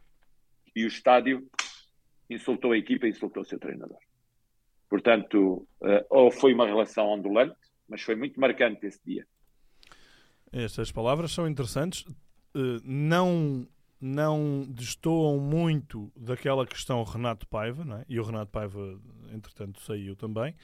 e 0.75 0.85
o 0.85 0.89
estádio 0.89 1.49
insultou 2.31 2.73
a 2.73 2.79
equipa 2.79 3.07
e 3.07 3.11
insultou 3.11 3.43
o 3.43 3.47
seu 3.47 3.59
treinador. 3.59 3.99
Portanto, 4.89 5.67
eh, 5.83 6.07
ou 6.09 6.31
foi 6.31 6.55
uma 6.55 6.67
relação 6.67 7.07
ondulante, 7.09 7.59
mas 7.89 8.03
foi 8.03 8.15
muito 8.15 8.39
marcante 8.39 8.87
esse 8.87 9.01
dia. 9.05 9.27
Estas 10.53 10.93
palavras 10.93 11.33
são 11.33 11.49
interessantes. 11.49 12.05
Eh, 12.55 12.81
não 12.85 13.67
não 14.01 14.65
destoam 14.69 15.39
muito 15.39 16.09
daquela 16.17 16.65
questão 16.65 17.03
Renato 17.03 17.49
Paiva, 17.49 17.85
é? 17.99 18.05
e 18.09 18.21
o 18.21 18.23
Renato 18.23 18.53
Paiva, 18.53 18.97
entretanto, 19.35 19.83
saiu 19.83 20.15
também. 20.15 20.55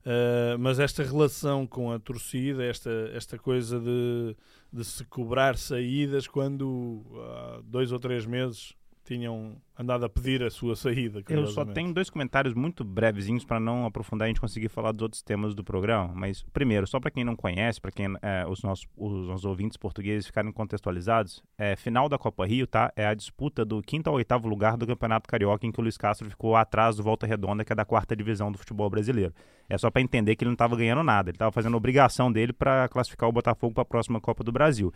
Uh, 0.00 0.56
mas 0.58 0.78
esta 0.78 1.02
relação 1.02 1.66
com 1.66 1.92
a 1.92 1.98
torcida, 1.98 2.64
esta, 2.64 2.90
esta 3.12 3.38
coisa 3.38 3.78
de, 3.78 4.34
de 4.72 4.82
se 4.82 5.04
cobrar 5.04 5.58
saídas 5.58 6.26
quando 6.26 7.04
há 7.18 7.60
dois 7.62 7.92
ou 7.92 7.98
três 7.98 8.24
meses 8.24 8.74
tinham 9.10 9.56
andado 9.76 10.04
a 10.04 10.08
pedir 10.08 10.40
a 10.40 10.50
sua 10.50 10.76
saída. 10.76 11.20
Eu 11.28 11.48
só 11.48 11.64
tenho 11.64 11.92
dois 11.92 12.08
comentários 12.08 12.54
muito 12.54 12.84
brevezinhos 12.84 13.44
para 13.44 13.58
não 13.58 13.84
aprofundar 13.84 14.26
e 14.26 14.28
a 14.28 14.30
gente 14.30 14.40
conseguir 14.40 14.68
falar 14.68 14.92
dos 14.92 15.02
outros 15.02 15.22
temas 15.22 15.52
do 15.52 15.64
programa. 15.64 16.12
Mas, 16.14 16.44
primeiro, 16.52 16.86
só 16.86 17.00
para 17.00 17.10
quem 17.10 17.24
não 17.24 17.34
conhece, 17.34 17.80
para 17.80 17.90
quem 17.90 18.06
é, 18.22 18.46
os, 18.46 18.62
nossos, 18.62 18.86
os 18.96 19.26
nossos 19.26 19.44
ouvintes 19.44 19.76
portugueses 19.76 20.26
ficarem 20.26 20.52
contextualizados, 20.52 21.42
é, 21.58 21.74
final 21.74 22.08
da 22.08 22.16
Copa 22.16 22.46
Rio, 22.46 22.68
tá? 22.68 22.92
É 22.94 23.04
a 23.04 23.14
disputa 23.14 23.64
do 23.64 23.82
quinto 23.82 24.08
ao 24.08 24.14
oitavo 24.14 24.46
lugar 24.46 24.76
do 24.76 24.86
Campeonato 24.86 25.28
Carioca, 25.28 25.66
em 25.66 25.72
que 25.72 25.80
o 25.80 25.82
Luiz 25.82 25.96
Castro 25.96 26.30
ficou 26.30 26.54
atrás 26.54 26.96
do 26.96 27.02
Volta 27.02 27.26
Redonda, 27.26 27.64
que 27.64 27.72
é 27.72 27.76
da 27.76 27.84
quarta 27.84 28.14
divisão 28.14 28.52
do 28.52 28.58
futebol 28.58 28.88
brasileiro. 28.88 29.34
É 29.68 29.76
só 29.76 29.90
para 29.90 30.02
entender 30.02 30.36
que 30.36 30.44
ele 30.44 30.50
não 30.50 30.54
estava 30.54 30.76
ganhando 30.76 31.02
nada, 31.02 31.30
ele 31.30 31.36
estava 31.36 31.50
fazendo 31.50 31.74
a 31.74 31.78
obrigação 31.78 32.30
dele 32.30 32.52
para 32.52 32.88
classificar 32.88 33.28
o 33.28 33.32
Botafogo 33.32 33.74
para 33.74 33.82
a 33.82 33.86
próxima 33.86 34.20
Copa 34.20 34.44
do 34.44 34.52
Brasil. 34.52 34.92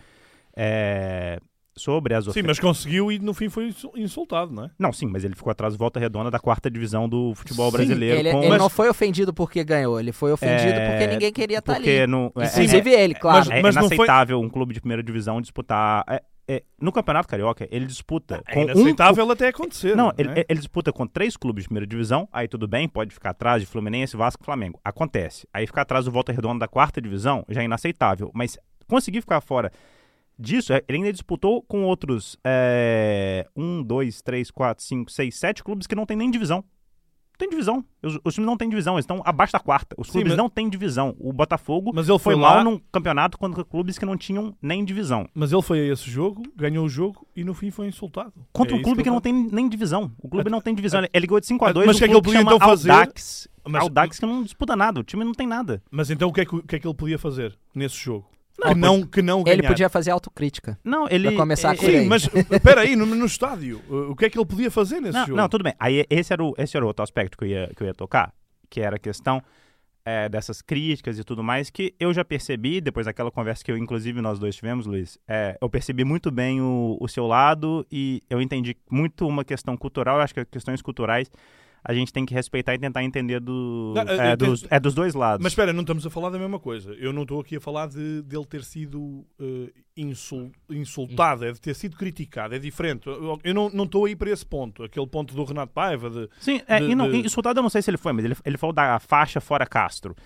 É, 0.57 1.40
sobre 1.77 2.15
as 2.15 2.25
Sim, 2.27 2.43
mas 2.43 2.59
conseguiu 2.61 3.11
e 3.11 3.19
no 3.19 3.35
fim 3.35 3.49
foi 3.49 3.67
insul- 3.69 3.93
insultado, 3.97 4.53
não 4.53 4.65
é? 4.67 4.71
Não, 4.79 4.93
sim, 4.93 5.07
mas 5.07 5.25
ele 5.25 5.35
ficou 5.35 5.51
atrás 5.51 5.75
do 5.75 5.79
Volta 5.79 5.99
Redonda 5.99 6.31
da 6.31 6.39
quarta 6.39 6.71
divisão 6.71 7.09
do 7.09 7.35
futebol 7.35 7.71
Sim, 7.71 7.77
brasileiro. 7.79 8.19
Ele, 8.21 8.31
com... 8.33 8.39
ele 8.41 8.49
Mas- 8.49 8.59
não 8.59 8.69
foi 8.69 8.89
ofendido 8.89 9.35
porque 9.35 9.65
ganhou, 9.65 9.99
ele 9.99 10.13
foi 10.13 10.33
ofendido 10.33 10.71
É, 10.79 10.91
porque 10.91 11.07
ninguém 11.09 11.33
queria 11.33 11.59
estar 11.59 11.75
porque 11.75 11.91
ali. 11.91 12.07
no, 12.07 12.33
é, 12.37 12.47
Inclusive 12.47 12.95
é, 12.95 13.03
ele, 13.05 13.15
claro. 13.15 13.51
é, 13.53 13.61
Mas 13.63 13.75
não 13.75 13.83
foi- 13.89 13.97
inaceitável 13.97 14.41
um 14.41 14.49
clube 14.49 14.73
de 14.73 14.81
primeira 14.81 15.03
divisão 15.03 15.41
disputar. 15.41 16.05
é- 16.09 16.23
é, 16.47 16.63
no 16.79 16.93
Campeonato 16.93 17.27
Carioca, 17.27 17.67
ele 17.71 17.87
disputa 17.87 18.43
É 18.47 18.53
com 18.53 18.61
um. 18.61 18.65
inaceitável 18.65 19.31
até 19.31 19.49
acontecer. 19.49 19.97
Não, 19.97 20.09
não 20.09 20.13
ele, 20.19 20.41
é? 20.41 20.45
ele 20.47 20.59
disputa 20.59 20.93
com 20.93 21.07
três 21.07 21.39
clubes 21.39 21.65
de 21.65 21.69
primeira 21.69 21.87
divisão, 21.87 22.29
aí 22.31 22.47
tudo 22.47 22.69
bem, 22.69 22.87
pode 22.87 23.15
ficar 23.15 23.31
atrás 23.31 23.63
de 23.63 23.67
Fluminense, 23.67 24.15
Vasco 24.15 24.43
e 24.43 24.45
Flamengo. 24.45 24.79
Acontece. 24.85 25.49
Aí 25.55 25.67
ficar 25.67 25.83
atrás 25.83 26.05
do 26.05 26.11
Volta 26.11 26.33
Redonda 26.33 26.59
da 26.61 26.69
quarta 26.69 27.01
divisão 27.01 27.45
já 27.49 27.63
é 27.63 27.65
inaceitável. 27.65 28.31
Mas 28.35 28.59
conseguir 28.87 29.23
ficar 29.23 29.41
fora 29.41 29.73
disso, 30.38 30.73
é, 30.73 30.83
ele 30.88 30.99
ainda 30.99 31.12
disputou 31.12 31.62
com 31.62 31.85
outros 31.85 32.37
é, 32.44 33.47
um, 33.57 33.83
dois, 33.83 34.20
três, 34.23 34.51
quatro, 34.51 34.85
cinco, 34.85 35.11
seis, 35.11 35.37
sete 35.37 35.62
clubes 35.62 35.87
que 35.87 35.94
não 35.94 36.07
tem 36.07 36.16
nem 36.16 36.31
divisão. 36.31 36.59
Não 36.59 37.38
tem 37.38 37.51
divisão. 37.51 37.85
Os, 38.01 38.16
os 38.25 38.35
times 38.35 38.47
não 38.47 38.57
têm 38.57 38.68
divisão, 38.68 38.94
eles 38.94 39.03
estão 39.03 39.20
abaixo 39.25 39.53
da 39.53 39.59
quarta. 39.59 39.97
Os 39.99 40.07
Sim, 40.07 40.12
clubes 40.12 40.31
mas- 40.35 40.38
não 40.38 40.49
têm 40.49 40.68
divisão. 40.68 41.16
O 41.18 41.33
Botafogo 41.33 41.90
Mas 41.92 42.09
ele 42.09 42.16
foi 42.20 42.35
foi 42.35 42.40
mal 42.40 42.59
lá- 42.59 42.64
num 42.64 42.79
campeonato 42.92 43.37
contra 43.37 43.64
clubes 43.64 43.99
que 43.99 44.07
não 44.07 44.16
tinham 44.16 44.57
nem 44.62 44.85
divisão. 44.85 45.29
Mas 45.35 45.51
ele 45.53 45.61
foi 45.61 45.81
a 45.81 45.92
esse 45.92 46.09
jogo, 46.09 46.44
ganhou 46.55 46.87
o 46.87 46.88
jogo 46.88 47.27
e 47.35 47.42
no 47.42 47.53
fim 47.53 47.73
foi 47.73 47.88
insultado. 47.88 48.33
Contra 48.53 48.77
É 48.77 48.79
um 48.79 48.83
clube 48.83 49.03
que 49.03 49.09
eu 49.09 49.12
não 49.12 49.20
tem 49.20 49.33
nem 49.33 49.68
divisão. 49.68 50.12
O 50.23 50.29
clube 50.29 50.47
Ah, 50.47 50.51
não 50.51 50.61
tem 50.61 50.73
divisão. 50.77 51.01
ah, 51.03 51.09
Ele 51.12 51.27
ganhou 51.27 51.40
de 51.40 51.47
5 51.49 51.64
a 51.64 51.73
2 51.73 51.87
mas 51.88 51.97
o 51.97 51.99
que 51.99 52.05
é 52.05 52.09
que 52.09 52.14
ele 52.14 52.23
podia 52.23 52.40
então 52.40 52.59
fazer? 52.61 52.90
Audax. 52.92 53.49
Mas- 53.66 53.83
Audax 53.83 54.18
que 54.20 54.27
não 54.27 54.42
disputa 54.44 54.77
nada. 54.77 55.01
O 55.01 55.03
time 55.03 55.25
não 55.25 55.33
tem 55.33 55.47
nada. 55.47 55.83
Mas 55.90 56.11
então 56.11 56.29
o 56.29 56.33
que, 56.33 56.42
é 56.42 56.44
que, 56.44 56.55
o 56.55 56.62
que 56.62 56.77
é 56.77 56.79
que 56.79 56.87
ele 56.87 56.94
podia 56.94 57.18
fazer 57.18 57.59
nesse 57.75 57.97
jogo? 57.97 58.31
Não, 58.59 58.69
que, 58.73 58.79
não, 58.79 59.03
que 59.03 59.23
não 59.23 59.43
ganhar. 59.43 59.59
Ele 59.59 59.67
podia 59.67 59.88
fazer 59.88 60.11
autocrítica. 60.12 60.79
Não, 60.85 61.07
ele... 61.11 61.29
Pra 61.29 61.37
começar 61.38 61.71
ele- 61.71 61.79
com 61.79 61.87
Sim, 61.87 61.97
aí. 61.99 62.07
mas 62.07 62.29
espera 62.51 62.83
aí, 62.83 62.95
no, 62.95 63.05
no 63.05 63.27
estádio, 63.27 63.81
o 63.88 64.14
que 64.14 64.27
é 64.27 64.31
que 64.31 64.38
ele 64.38 64.47
podia 64.47 64.71
fazer 64.71 65.01
nesse 65.01 65.19
Não, 65.19 65.27
jogo? 65.27 65.37
não, 65.37 65.49
tudo 65.49 65.64
bem. 65.64 65.75
Aí 65.79 66.05
esse 66.09 66.33
era, 66.33 66.43
o, 66.45 66.55
esse 66.57 66.77
era 66.77 66.85
o 66.85 66.88
outro 66.88 67.03
aspecto 67.03 67.37
que 67.37 67.45
eu 67.45 67.49
ia, 67.49 67.71
que 67.77 67.83
eu 67.83 67.87
ia 67.88 67.95
tocar, 67.95 68.33
que 68.71 68.81
era 68.81 68.95
a 68.97 68.99
questão 68.99 69.43
é, 70.07 70.29
dessas 70.29 70.61
críticas 70.62 71.19
e 71.19 71.25
tudo 71.25 71.43
mais, 71.43 71.69
que 71.71 71.95
eu 71.99 72.12
já 72.14 72.25
percebi, 72.25 72.81
depois 72.81 73.07
daquela 73.07 73.31
conversa 73.31 73.64
que 73.64 73.73
eu, 73.73 73.77
inclusive, 73.79 74.21
nós 74.21 74.38
dois 74.38 74.55
tivemos, 74.55 74.87
Luiz, 74.87 75.19
é, 75.27 75.57
eu 75.61 75.69
percebi 75.69 76.05
muito 76.05 76.31
bem 76.31 76.61
o, 76.61 76.97
o 77.01 77.09
seu 77.09 77.27
lado 77.27 77.85
e 77.90 78.23
eu 78.31 78.40
entendi 78.40 78.77
muito 78.90 79.27
uma 79.27 79.45
questão 79.45 79.77
cultural, 79.77 80.19
eu 80.19 80.23
acho 80.23 80.35
que 80.35 80.45
questões 80.45 80.81
culturais 80.83 81.31
a 81.87 81.92
gente 81.92 82.11
tem 82.12 82.25
que 82.25 82.33
respeitar 82.33 82.75
e 82.75 82.79
tentar 82.79 83.05
entender 83.05 83.40
do, 83.40 83.92
Não, 83.94 84.03
é, 84.03 84.14
entendo. 84.33 84.47
dos, 84.47 84.66
é 84.70 84.81
dos 84.81 84.94
dois 84.94 85.12
lados. 85.14 85.42
Mas 85.42 85.53
espera, 85.53 85.70
não 85.73 85.83
estamos 85.83 86.07
a 86.07 86.11
falar 86.11 86.31
da 86.31 86.38
mesma 86.38 86.59
coisa. 86.59 86.92
Eu 86.94 87.12
não 87.12 87.23
estou 87.23 87.40
aqui 87.40 87.57
a 87.57 87.61
falar 87.61 87.88
de 87.88 88.23
dele 88.23 88.47
ter 88.47 88.64
sido 88.64 88.99
uh, 88.99 89.70
insul- 89.97 90.51
insultado, 90.70 91.44
é 91.44 91.53
de 91.53 91.61
ter 91.61 91.75
sido 91.75 91.97
criticado, 91.97 92.55
é 92.55 92.59
diferente. 92.59 93.07
Eu 93.07 93.38
eu 93.44 93.55
não 93.55 93.68
não 93.68 93.85
estou 93.85 94.07
aí 94.07 94.16
para 94.16 94.31
esse 94.31 94.47
ponto, 94.47 94.83
aquele 94.83 95.07
ponto 95.07 95.35
do 95.35 95.44
Renato 95.44 95.73
Paiva 95.75 96.09
de 96.09 96.29
Sim, 96.40 96.61
é, 96.66 96.81
de- 96.81 96.87
e 96.90 96.94
não, 96.94 97.11
de- 97.11 97.18
insultado 97.18 97.59
eu 97.59 97.62
não 97.62 97.70
sei 97.70 97.83
se 97.83 97.90
ele 97.90 97.99
foi, 97.99 98.12
mas 98.14 98.25
ele, 98.25 98.35
ele 98.44 98.57
falou 98.57 98.73
da 98.73 98.99
faixa 98.99 99.40
fora 99.40 99.66
Castro. 99.66 100.16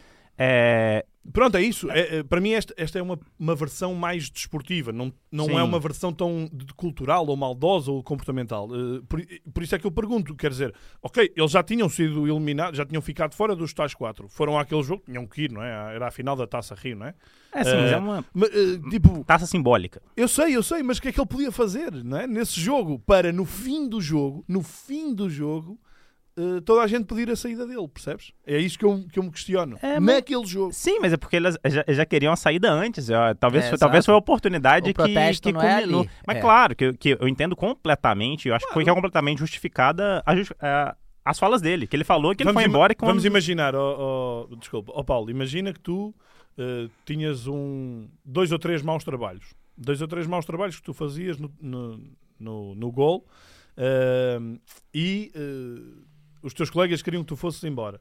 É, 0.41 1.05
Pronto, 1.33 1.57
é 1.57 1.63
isso. 1.63 1.91
É, 1.91 2.19
é, 2.19 2.23
para 2.23 2.41
mim, 2.41 2.51
esta, 2.53 2.73
esta 2.77 2.99
é 2.99 3.03
uma, 3.03 3.19
uma 3.39 3.55
versão 3.55 3.95
mais 3.95 4.31
desportiva. 4.31 4.93
Não, 4.93 5.13
não 5.31 5.47
Sim. 5.47 5.57
é 5.59 5.63
uma 5.63 5.79
versão 5.79 6.13
tão 6.13 6.49
de- 6.53 6.73
cultural 6.75 7.27
ou 7.27 7.37
maldosa 7.37 7.91
ou 7.91 8.03
comportamental. 8.03 8.69
Eh, 8.73 9.01
por, 9.09 9.21
por 9.53 9.63
isso 9.63 9.75
é 9.75 9.79
que 9.79 9.87
eu 9.87 9.91
pergunto. 9.91 10.35
Quer 10.35 10.51
dizer, 10.51 10.75
ok, 11.03 11.33
eles 11.37 11.51
já 11.51 11.63
tinham 11.63 11.89
sido 11.89 12.27
eliminados, 12.27 12.77
já 12.79 12.85
tinham 12.87 13.03
ficado 13.03 13.35
fora 13.35 13.55
dos 13.55 13.73
tais 13.75 13.95
quatro. 13.95 14.29
Foram 14.29 14.59
àquele 14.59 14.83
jogo, 14.83 15.03
tinham 15.07 15.27
que 15.27 15.43
ir, 15.43 15.53
não 15.53 15.63
é? 15.63 15.95
Era 15.95 16.09
a 16.09 16.11
final 16.11 16.35
da 16.37 16.47
Taça 16.47 16.75
Rio, 16.75 16.97
não 16.97 17.07
é? 17.07 17.15
é 17.53 17.65
sim, 17.65 17.71
mas 17.77 17.91
Eh, 17.91 17.95
é 17.95 17.97
uma 17.97 18.25
Mas, 18.35 18.51
eh, 18.51 18.91
tipo, 18.91 19.25
taça 19.25 19.47
simbólica. 19.47 20.03
eu 20.17 20.29
sei, 20.29 20.57
eu 20.57 20.63
sei, 20.63 20.83
mas 20.83 20.99
o 20.99 21.03
que 21.03 21.09
é 21.09 21.13
que 21.13 21.21
ele 21.21 21.27
podia 21.29 21.53
fazer 21.53 21.93
não 22.05 22.19
é? 22.19 22.27
nesse 22.27 22.61
jogo 22.61 22.99
para 23.01 23.33
no 23.33 23.45
fim 23.45 23.89
do 23.89 24.01
jogo, 24.01 24.45
no 24.49 24.63
fim 24.63 25.15
do 25.15 25.29
jogo, 25.31 25.79
eh, 26.39 26.61
toda 26.65 26.83
a 26.83 26.87
gente 26.87 27.05
pedir 27.07 27.29
a 27.31 27.37
saída 27.37 27.67
dele, 27.67 27.89
percebes? 27.89 28.33
É 28.47 28.59
isso 28.59 28.79
que 28.79 28.85
eu, 28.85 29.05
que 29.13 29.19
eu 29.19 29.23
me 29.25 29.31
questiono. 29.31 29.77
É, 29.83 29.99
mas- 29.99 30.15
Naquele 30.17 30.47
jogo. 30.47 30.73
Sim, 30.73 30.99
mas 31.01 31.13
é 31.13 31.17
porque 31.17 31.37
eles 31.37 31.57
já, 31.67 31.85
já 31.89 32.07
queriam 32.07 32.33
a 32.33 32.37
saída 32.37 32.71
antes. 32.71 33.11
ó. 33.11 33.35
Talvez, 33.35 33.65
É, 33.65 33.69
foi, 33.71 33.79
talvez 33.79 34.05
foi 34.05 34.15
a 34.15 34.19
oportunidade 34.19 34.85
O 34.85 34.87
que, 34.89 34.95
protesto 34.95 35.43
que 35.49 35.53
não 35.53 35.61
é 35.61 35.79
culminou. 35.79 36.01
ali. 36.03 36.11
Mas 36.27 36.37
É. 36.37 36.41
claro, 36.41 36.77
que, 36.77 36.93
que 36.95 37.17
eu 37.21 37.27
entendo 37.29 37.57
completamente, 37.57 38.49
eu 38.49 38.55
acho 38.55 38.67
que 38.67 38.73
foi 38.73 38.85
que 38.85 38.91
é 38.91 38.95
completamente 38.95 39.39
justificada 39.39 40.23
a 40.25 40.37
justi- 40.37 40.55
a- 40.61 40.97
as 41.25 41.39
falas 41.39 41.61
dele, 41.61 41.87
que 41.87 41.95
ele 41.95 42.05
falou 42.05 42.35
que 42.35 42.43
ele 42.43 42.53
foi 42.53 42.63
ima- 42.65 42.69
embora 42.71 42.93
e 42.93 42.97
com... 42.97 43.05
Vamos 43.07 43.25
imaginar, 43.25 43.75
ó, 43.75 44.47
ó, 44.51 44.57
desculpa, 44.57 44.93
ó 44.95 45.03
Paulo, 45.03 45.29
imagina 45.31 45.73
que 45.73 45.81
tu 45.81 46.15
eh, 46.57 46.89
tinhas 47.05 47.47
um, 47.47 48.09
dois 48.25 48.51
ou 48.51 48.59
três 48.59 48.81
maus 48.83 49.05
trabalhos. 49.05 49.53
Dois 49.77 50.01
ou 50.01 50.09
três 50.09 50.27
maus 50.27 50.45
trabalhos 50.47 50.77
que 50.77 50.83
tu 50.83 50.95
fazias 50.95 51.37
no, 51.39 51.53
no, 51.61 52.01
no, 52.41 52.75
no 52.75 52.91
gol 52.91 53.27
eh, 53.77 54.39
e 54.95 55.31
eh, 55.35 56.03
os 56.43 56.53
teus 56.55 56.71
colegas 56.71 57.03
queriam 57.03 57.23
que 57.23 57.29
tu 57.29 57.37
fosses 57.37 57.63
embora. 57.65 58.01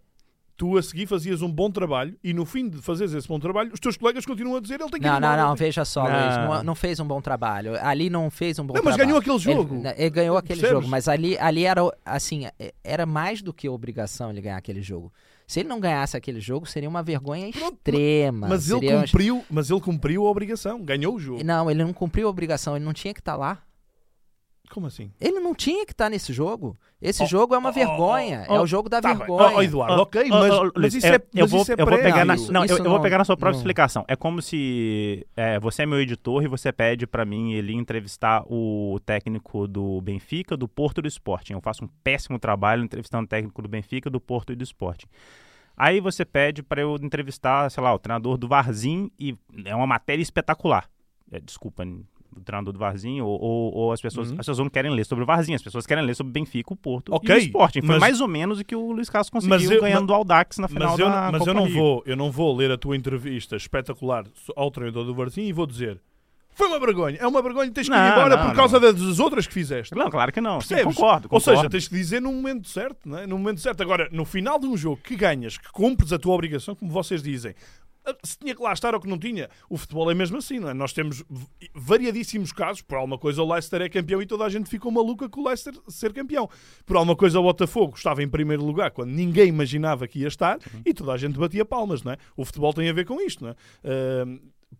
Tu 0.55 0.75
a 0.75 0.81
seguir 0.81 1.05
fazias 1.05 1.43
um 1.43 1.51
bom 1.51 1.69
trabalho 1.69 2.17
e 2.23 2.33
no 2.33 2.43
fim 2.43 2.67
de 2.67 2.81
fazeres 2.81 3.13
esse 3.13 3.27
bom 3.27 3.39
trabalho, 3.39 3.71
os 3.71 3.79
teus 3.79 3.95
colegas 3.95 4.25
continuam 4.25 4.57
a 4.57 4.59
dizer 4.59 4.81
ele 4.81 4.89
tem 4.89 4.99
que 4.99 5.05
ir 5.05 5.09
Não, 5.11 5.19
não, 5.19 5.27
embora. 5.33 5.43
não, 5.49 5.55
veja 5.55 5.85
só, 5.85 6.03
Não. 6.09 6.19
Luiz, 6.19 6.37
não, 6.37 6.63
não 6.63 6.75
fez 6.75 6.99
um 6.99 7.05
bom 7.05 7.21
trabalho. 7.21 7.77
Ali 7.85 8.09
não 8.09 8.27
fez 8.31 8.57
um 8.57 8.65
bom 8.65 8.73
Não, 8.73 8.81
mas 8.83 8.95
trabalho. 8.95 9.07
ganhou 9.07 9.19
aquele 9.19 9.37
jogo. 9.37 9.75
Ele, 9.75 9.89
ele 9.95 10.09
ganhou 10.09 10.35
aquele 10.35 10.59
Percebes? 10.59 10.81
jogo, 10.83 10.89
mas 10.89 11.07
ali, 11.07 11.37
ali 11.37 11.63
era 11.63 11.81
assim, 12.03 12.45
era 12.83 13.05
mais 13.05 13.43
do 13.43 13.53
que 13.53 13.69
obrigação 13.69 14.31
ele 14.31 14.41
ganhar 14.41 14.57
aquele 14.57 14.81
jogo. 14.81 15.13
Se 15.45 15.59
ele 15.59 15.69
não 15.69 15.79
ganhasse 15.79 16.17
aquele 16.17 16.39
jogo, 16.41 16.65
seria 16.65 16.89
uma 16.89 17.03
vergonha 17.03 17.51
Pronto, 17.51 17.75
extrema. 17.77 18.47
Mas 18.47 18.67
ele, 18.67 18.79
seria- 18.79 19.01
cumpriu, 19.03 19.45
mas 19.51 19.69
ele 19.69 19.79
cumpriu 19.79 20.25
a 20.25 20.31
obrigação, 20.31 20.81
ganhou 20.83 21.13
o 21.15 21.19
jogo. 21.19 21.43
Não, 21.43 21.69
ele 21.69 21.83
não 21.83 21.93
cumpriu 21.93 22.25
a 22.25 22.31
obrigação, 22.31 22.75
ele 22.75 22.83
não 22.83 22.93
tinha 22.93 23.13
que 23.13 23.21
estar 23.21 23.35
lá. 23.35 23.61
Como 24.71 24.87
assim? 24.87 25.11
Ele 25.21 25.39
não 25.39 25.53
tinha 25.55 25.85
que 25.85 25.93
estar 25.93 26.09
nesse 26.09 26.33
jogo. 26.33 26.75
Esse 26.99 27.21
Oh, 27.23 27.27
jogo 27.27 27.53
é 27.53 27.57
uma 27.59 27.69
oh, 27.69 27.73
vergonha. 27.73 28.45
oh, 28.49 28.55
é 28.55 28.59
o 28.59 28.65
jogo 28.65 28.89
da 28.89 28.99
Tá 28.99 29.13
vergonha. 29.13 29.63
Eduardo, 29.63 30.01
ok, 30.01 30.25
mas, 30.29 30.71
mas 30.75 30.93
isso 30.95 31.05
é, 31.05 31.15
eu, 31.15 31.21
mas 31.41 31.51
vou, 31.51 31.61
isso 31.61 31.71
é 31.71 31.75
eu 31.77 31.85
vou 31.85 31.97
pegar 31.99 32.25
na, 32.25 32.33
Isso- 32.33 32.51
não, 32.51 32.65
eu- 32.65 32.77
eu, 32.77 32.83
vou 32.83 32.93
não- 32.93 33.01
pegar 33.01 33.19
na 33.19 33.23
sua 33.23 33.37
própria 33.37 33.51
não- 33.53 33.59
explicação. 33.59 34.03
É 34.07 34.15
como 34.15 34.41
se 34.41 35.27
é, 35.37 35.59
você 35.59 35.83
é 35.83 35.85
meu 35.85 36.01
editor 36.01 36.43
e 36.43 36.47
você 36.47 36.71
pede 36.71 37.05
pra 37.05 37.23
mim 37.23 37.53
ele 37.53 37.71
entrevistar 37.73 38.43
o 38.47 38.99
técnico 39.05 39.67
do 39.67 40.01
Benfica, 40.01 40.57
do 40.57 40.67
Porto 40.67 40.97
e 40.97 41.01
do 41.03 41.07
Sporting. 41.07 41.53
Eu 41.53 41.61
faço 41.61 41.85
um 41.85 41.89
péssimo 42.03 42.39
trabalho 42.39 42.83
entrevistando 42.83 43.25
o 43.25 43.27
técnico 43.27 43.61
do 43.61 43.69
Benfica, 43.69 44.09
do 44.09 44.19
Porto 44.19 44.51
e 44.51 44.55
do 44.55 44.63
Sporting. 44.63 45.05
Aí 45.77 45.99
você 45.99 46.25
pede 46.25 46.63
pra 46.63 46.81
eu 46.81 46.95
entrevistar, 46.95 47.69
sei 47.69 47.83
lá, 47.83 47.93
o 47.93 47.99
treinador 47.99 48.37
do 48.37 48.47
Varzim 48.47 49.11
e 49.19 49.37
é 49.65 49.75
uma 49.75 49.85
matéria 49.85 50.23
espetacular. 50.23 50.89
É, 51.31 51.39
desculpa, 51.39 51.83
o 52.35 52.39
treinador 52.41 52.73
do 52.73 52.79
Varzim 52.79 53.21
ou, 53.21 53.29
ou- 53.41 53.73
ou 53.73 53.91
as 53.91 54.01
pessoas, 54.01 54.27
Uhum. 54.29 54.33
as 54.33 54.37
pessoas 54.45 54.57
não 54.59 54.69
querem 54.69 54.91
ler 54.91 55.05
sobre 55.05 55.23
o 55.23 55.27
Varzim, 55.27 55.53
as 55.53 55.61
pessoas 55.61 55.85
querem 55.85 56.03
ler 56.05 56.15
sobre 56.15 56.29
o 56.31 56.33
Benfica, 56.33 56.73
o 56.73 56.75
Porto 56.75 57.13
Ok, 57.13 57.33
e 57.33 57.37
o 57.37 57.41
Sporting. 57.41 57.79
Foi 57.81 57.89
mas- 57.89 57.99
mais 57.99 58.21
ou 58.21 58.27
menos 58.27 58.59
o 58.59 58.65
que 58.65 58.75
o 58.75 58.91
Luiz 58.91 59.09
Castro 59.09 59.35
Mas 59.35 59.45
conseguiu 59.47 59.71
eu- 59.77 59.81
ganhando 59.81 59.99
mas- 60.01 60.07
do 60.07 60.13
Audax 60.13 60.57
na 60.57 60.67
final 60.67 60.91
Mas, 60.91 60.99
eu, 60.99 61.09
da 61.09 61.31
mas 61.31 61.39
Copa 61.39 61.49
eu 61.51 61.53
não 61.53 61.63
Rio. 61.65 61.73
vou, 61.75 62.03
eu 62.05 62.15
não 62.15 62.31
vou 62.31 62.55
ler 62.55 62.71
a 62.71 62.77
tua 62.77 62.95
entrevista 62.95 63.55
espetacular 63.55 64.25
ao 64.55 64.69
treinador 64.71 65.05
do 65.05 65.13
Varzim 65.15 65.41
e 65.43 65.53
vou 65.53 65.65
dizer 65.65 65.99
foi 66.53 66.67
uma 66.69 66.79
vergonha, 66.79 67.17
é 67.19 67.27
uma 67.27 67.39
vergonha, 67.39 67.69
tens 67.71 67.87
que 67.87 67.93
ir 67.93 67.97
Não, 67.99 68.09
embora 68.09 68.35
não, 68.35 68.47
por 68.47 68.55
causa 68.55 68.79
das 68.79 69.19
outras 69.19 69.45
que 69.45 69.53
fizeste. 69.53 69.93
Não, 69.95 70.09
claro 70.09 70.31
que 70.31 70.41
não. 70.41 70.59
Sim, 70.59 70.69
Percebes? 70.69 70.95
concordo, 70.95 71.27
Ou 71.29 71.39
concordo. 71.39 71.57
seja, 71.59 71.69
tens 71.69 71.87
que 71.87 71.93
dizer 71.93 72.19
no 72.19 72.33
momento 72.33 72.67
certo, 72.67 73.07
não 73.07 73.19
é? 73.19 73.27
no 73.27 73.37
momento 73.37 73.61
certo. 73.61 73.81
Agora, 73.83 74.09
no 74.11 74.25
final 74.25 74.57
de 74.57 74.65
um 74.65 74.75
jogo 74.75 74.99
que 75.03 75.15
ganhas, 75.15 75.55
que 75.59 75.71
cumpres 75.71 76.11
a 76.11 76.17
tua 76.17 76.33
obrigação, 76.33 76.73
como 76.75 76.91
vocês 76.91 77.21
dizem, 77.21 77.53
se 78.23 78.37
tinha 78.37 78.55
que 78.55 78.61
lá 78.61 78.73
estar 78.73 78.93
ou 78.93 79.01
que 79.01 79.07
não 79.07 79.17
tinha, 79.17 79.49
o 79.69 79.77
futebol 79.77 80.09
é 80.09 80.13
mesmo 80.13 80.37
assim, 80.37 80.59
não 80.59 80.69
é? 80.69 80.73
Nós 80.73 80.93
temos 80.93 81.23
variadíssimos 81.73 82.51
casos, 82.51 82.81
por 82.81 82.95
alguma 82.95 83.17
coisa 83.17 83.41
o 83.41 83.51
Leicester 83.51 83.81
é 83.81 83.89
campeão 83.89 84.21
e 84.21 84.25
toda 84.25 84.43
a 84.45 84.49
gente 84.49 84.69
ficou 84.69 84.91
maluca 84.91 85.29
com 85.29 85.41
o 85.41 85.47
Leicester 85.47 85.73
ser 85.87 86.13
campeão. 86.13 86.49
Por 86.85 86.95
alguma 86.95 87.15
coisa 87.15 87.39
o 87.39 87.43
Botafogo 87.43 87.95
estava 87.95 88.23
em 88.23 88.29
primeiro 88.29 88.63
lugar 88.63 88.91
quando 88.91 89.11
ninguém 89.11 89.47
imaginava 89.47 90.07
que 90.07 90.19
ia 90.19 90.27
estar 90.27 90.59
e 90.85 90.93
toda 90.93 91.13
a 91.13 91.17
gente 91.17 91.37
batia 91.37 91.65
palmas, 91.65 92.03
não 92.03 92.11
é? 92.11 92.17
O 92.35 92.45
futebol 92.45 92.73
tem 92.73 92.89
a 92.89 92.93
ver 92.93 93.05
com 93.05 93.19
isto, 93.21 93.43
não 93.43 93.51
é? 93.51 93.55
Ah, 93.83 94.25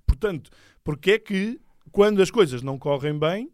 portanto, 0.06 0.50
porque 0.84 1.12
é 1.12 1.20
que 1.20 1.60
quando 1.92 2.22
as 2.22 2.30
coisas 2.30 2.62
não 2.62 2.78
correm 2.78 3.18
bem, 3.18 3.52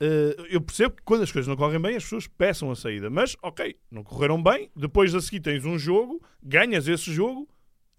eh, 0.00 0.36
eu 0.50 0.60
percebo 0.60 0.96
que 0.96 1.02
quando 1.02 1.22
as 1.22 1.32
coisas 1.32 1.48
não 1.48 1.56
correm 1.56 1.80
bem, 1.80 1.96
as 1.96 2.04
pessoas 2.04 2.26
peçam 2.26 2.70
a 2.70 2.76
saída. 2.76 3.10
Mas, 3.10 3.36
ok, 3.42 3.76
não 3.90 4.02
correram 4.02 4.42
bem. 4.42 4.70
Depois 4.76 5.14
a 5.14 5.20
seguir 5.20 5.40
tens 5.40 5.64
um 5.64 5.78
jogo, 5.78 6.22
ganhas 6.42 6.86
esse 6.86 7.12
jogo 7.12 7.48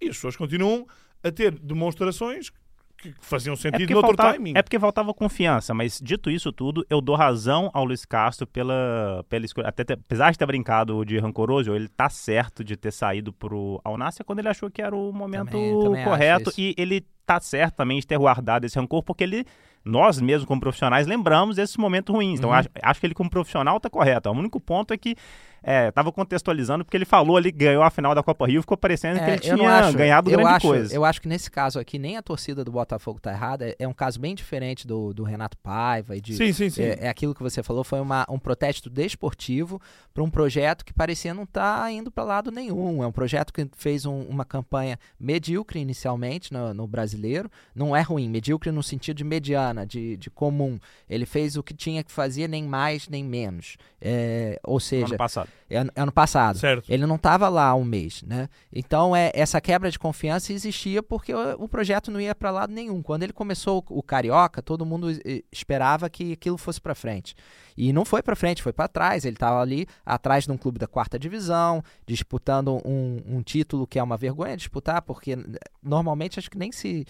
e 0.01 0.10
as 0.10 0.15
pessoas 0.15 0.36
continuam 0.36 0.88
a 1.23 1.32
ter 1.32 1.51
demonstrações 1.60 2.49
que 2.97 3.13
faziam 3.21 3.53
É 3.53 3.55
sentido 3.55 3.79
porque, 3.79 3.93
noutro 3.93 4.10
faltava, 4.10 4.34
timing. 4.34 4.53
é 4.55 4.62
porque 4.62 4.77
faltava 4.77 5.13
confiança, 5.13 5.73
mas 5.73 6.01
dito 6.03 6.29
isso 6.29 6.51
tudo, 6.51 6.86
eu 6.89 6.99
dou 6.99 7.15
razão 7.15 7.69
ao 7.73 7.86
Luiz 7.86 8.03
Castro 8.03 8.45
pela, 8.45 9.23
pela 9.29 9.45
escolha. 9.45 9.69
Até, 9.69 9.93
apesar 9.93 10.32
de 10.32 10.38
ter 10.38 10.45
brincado 10.45 11.05
de 11.05 11.17
rancoroso, 11.17 11.73
ele 11.73 11.88
tá 11.88 12.10
certo 12.10 12.62
de 12.62 12.75
ter 12.75 12.91
saído 12.91 13.32
pro 13.32 13.79
Alnácia 13.86 14.25
quando 14.25 14.39
ele 14.39 14.49
achou 14.49 14.69
que 14.69 14.82
era 14.82 14.93
o 14.93 15.13
momento 15.13 15.51
Também- 15.51 15.79
também 15.79 16.03
correto. 16.03 16.51
E 16.58 16.75
ele 16.77 17.05
tá 17.25 17.39
certo 17.39 17.75
também 17.75 17.99
de 18.01 18.08
ter 18.08 18.17
guardado 18.17 18.65
esse 18.65 18.77
rancor, 18.77 19.01
porque 19.01 19.23
ele, 19.23 19.45
nós 19.86 20.19
mesmos 20.19 20.45
como 20.45 20.60
profissionais, 20.60 21.08
lembramos 21.08 21.55
desses 21.55 21.77
momentos 21.77 22.13
ruins. 22.13 22.39
Então 22.39 22.49
Uhum. 22.49 22.55
acho, 22.58 22.67
acho 22.84 22.99
que 22.99 23.05
ele 23.08 23.13
como 23.13 23.29
profissional 23.29 23.79
tá 23.79 23.89
correto. 23.89 24.27
O 24.29 24.34
único 24.34 24.60
ponto 24.60 24.93
é 24.93 24.97
que 24.97 25.15
é, 25.63 25.91
tava 25.91 26.12
contextualizando 26.12 26.84
porque 26.86 26.95
ele 26.98 27.06
falou 27.06 27.38
ali, 27.38 27.52
ganhou 27.52 27.84
a 27.84 27.89
final 27.89 28.13
da 28.15 28.24
Copa 28.24 28.48
Rio, 28.48 28.62
ficou 28.62 28.78
parecendo 28.78 29.19
que 29.19 29.26
É, 29.26 29.34
ele 29.36 29.41
eu 29.45 29.50
não 29.52 29.58
tinha 29.65 29.80
acho- 29.80 29.98
ganhado 29.98 30.30
eu 30.32 30.38
grande 30.38 30.54
acho, 30.56 30.67
coisa. 30.67 30.95
Eu 30.95 31.06
acho 31.06 31.22
que 31.22 31.28
nesse 31.28 31.50
caso 31.52 31.80
aqui, 31.80 31.98
nem 32.00 32.17
a 32.17 32.22
torcida 32.22 32.63
do 32.63 32.72
Botafogo 32.72 33.19
tá 33.19 33.32
errada. 33.32 33.67
É, 33.69 33.76
é 33.80 33.88
um 33.88 33.93
caso 33.93 34.19
bem 34.19 34.34
diferente 34.36 34.86
do, 34.88 35.13
do 35.13 35.24
Renato 35.24 35.58
Paiva 35.58 36.15
e 36.15 36.22
de. 36.22 36.36
Sim, 36.36 36.54
sim, 36.54 36.69
sim. 36.69 36.84
É, 36.84 37.06
é 37.06 37.10
aquilo 37.10 37.34
que 37.36 37.41
você 37.43 37.62
falou, 37.63 37.84
foi 37.84 38.00
uma, 38.00 38.26
um 38.30 38.39
protesto 38.39 38.89
desportivo 38.89 39.82
para 40.13 40.24
um 40.24 40.30
projeto 40.30 40.84
que 40.86 40.93
parecia 40.93 41.34
não 41.34 41.43
estar 41.43 41.91
indo 41.91 42.10
para 42.12 42.24
lado 42.24 42.52
nenhum. 42.52 43.04
É 43.04 43.08
um 43.08 43.12
projeto 43.12 43.52
que 43.54 43.67
fez 43.76 44.06
um- 44.06 44.24
uma 44.24 44.45
campanha 44.45 44.98
medíocre 45.19 45.80
inicialmente 45.80 46.52
no, 46.54 46.74
no 46.74 46.88
brasileiro. 46.88 47.50
Não 47.76 47.95
é 47.95 48.02
ruim, 48.02 48.30
medíocre 48.30 48.72
no 48.72 48.82
sentido 48.84 49.17
de 49.17 49.24
mediana, 49.24 49.86
de, 49.86 50.15
de 50.17 50.30
comum. 50.30 50.80
Ele 51.10 51.26
fez 51.26 51.56
o 51.58 51.63
que 51.63 51.74
tinha 51.74 52.04
que 52.04 52.12
fazer, 52.12 52.48
nem 52.48 52.63
mais 52.63 53.08
nem 53.10 53.24
menos. 53.24 53.78
É, 54.02 54.60
ou 54.63 54.80
seja, 54.80 55.08
ano 55.08 55.17
passado. 55.17 55.48
É 55.69 55.77
ano, 55.77 55.91
ano 55.95 56.12
passado. 56.12 56.57
Certo. 56.57 56.91
Ele 56.91 57.05
não 57.05 57.15
estava 57.15 57.47
lá 57.47 57.73
um 57.75 57.83
mês, 57.83 58.23
né? 58.23 58.49
Então 58.73 59.15
é, 59.15 59.31
essa 59.33 59.62
quebra 59.62 59.91
de 59.91 59.99
confiança 59.99 60.51
existia 60.51 61.03
porque 61.03 61.33
o, 61.33 61.63
o 61.63 61.67
projeto 61.67 62.09
não 62.09 62.19
ia 62.19 62.33
para 62.33 62.49
lado 62.49 62.73
nenhum. 62.73 63.01
Quando 63.03 63.23
ele 63.23 63.33
começou 63.33 63.85
o, 63.89 63.99
o 63.99 64.03
carioca, 64.03 64.62
todo 64.62 64.85
mundo 64.85 65.07
esperava 65.51 66.09
que 66.09 66.33
aquilo 66.33 66.57
fosse 66.57 66.81
para 66.81 66.95
frente. 66.95 67.35
E 67.77 67.93
não 67.93 68.03
foi 68.03 68.21
para 68.21 68.35
frente, 68.35 68.63
foi 68.63 68.73
para 68.73 68.88
trás. 68.88 69.25
Ele 69.25 69.35
estava 69.35 69.62
ali 69.62 69.88
atrás 70.05 70.45
de 70.45 70.51
um 70.51 70.57
clube 70.57 70.79
da 70.79 70.88
quarta 70.88 71.19
divisão, 71.19 71.83
disputando 72.05 72.81
um, 72.83 73.21
um 73.27 73.41
título 73.41 73.85
que 73.85 73.99
é 73.99 74.03
uma 74.03 74.17
vergonha 74.17 74.57
disputar, 74.57 75.01
porque 75.01 75.38
normalmente 75.81 76.39
acho 76.39 76.49
que 76.49 76.57
nem 76.57 76.71
se 76.71 77.05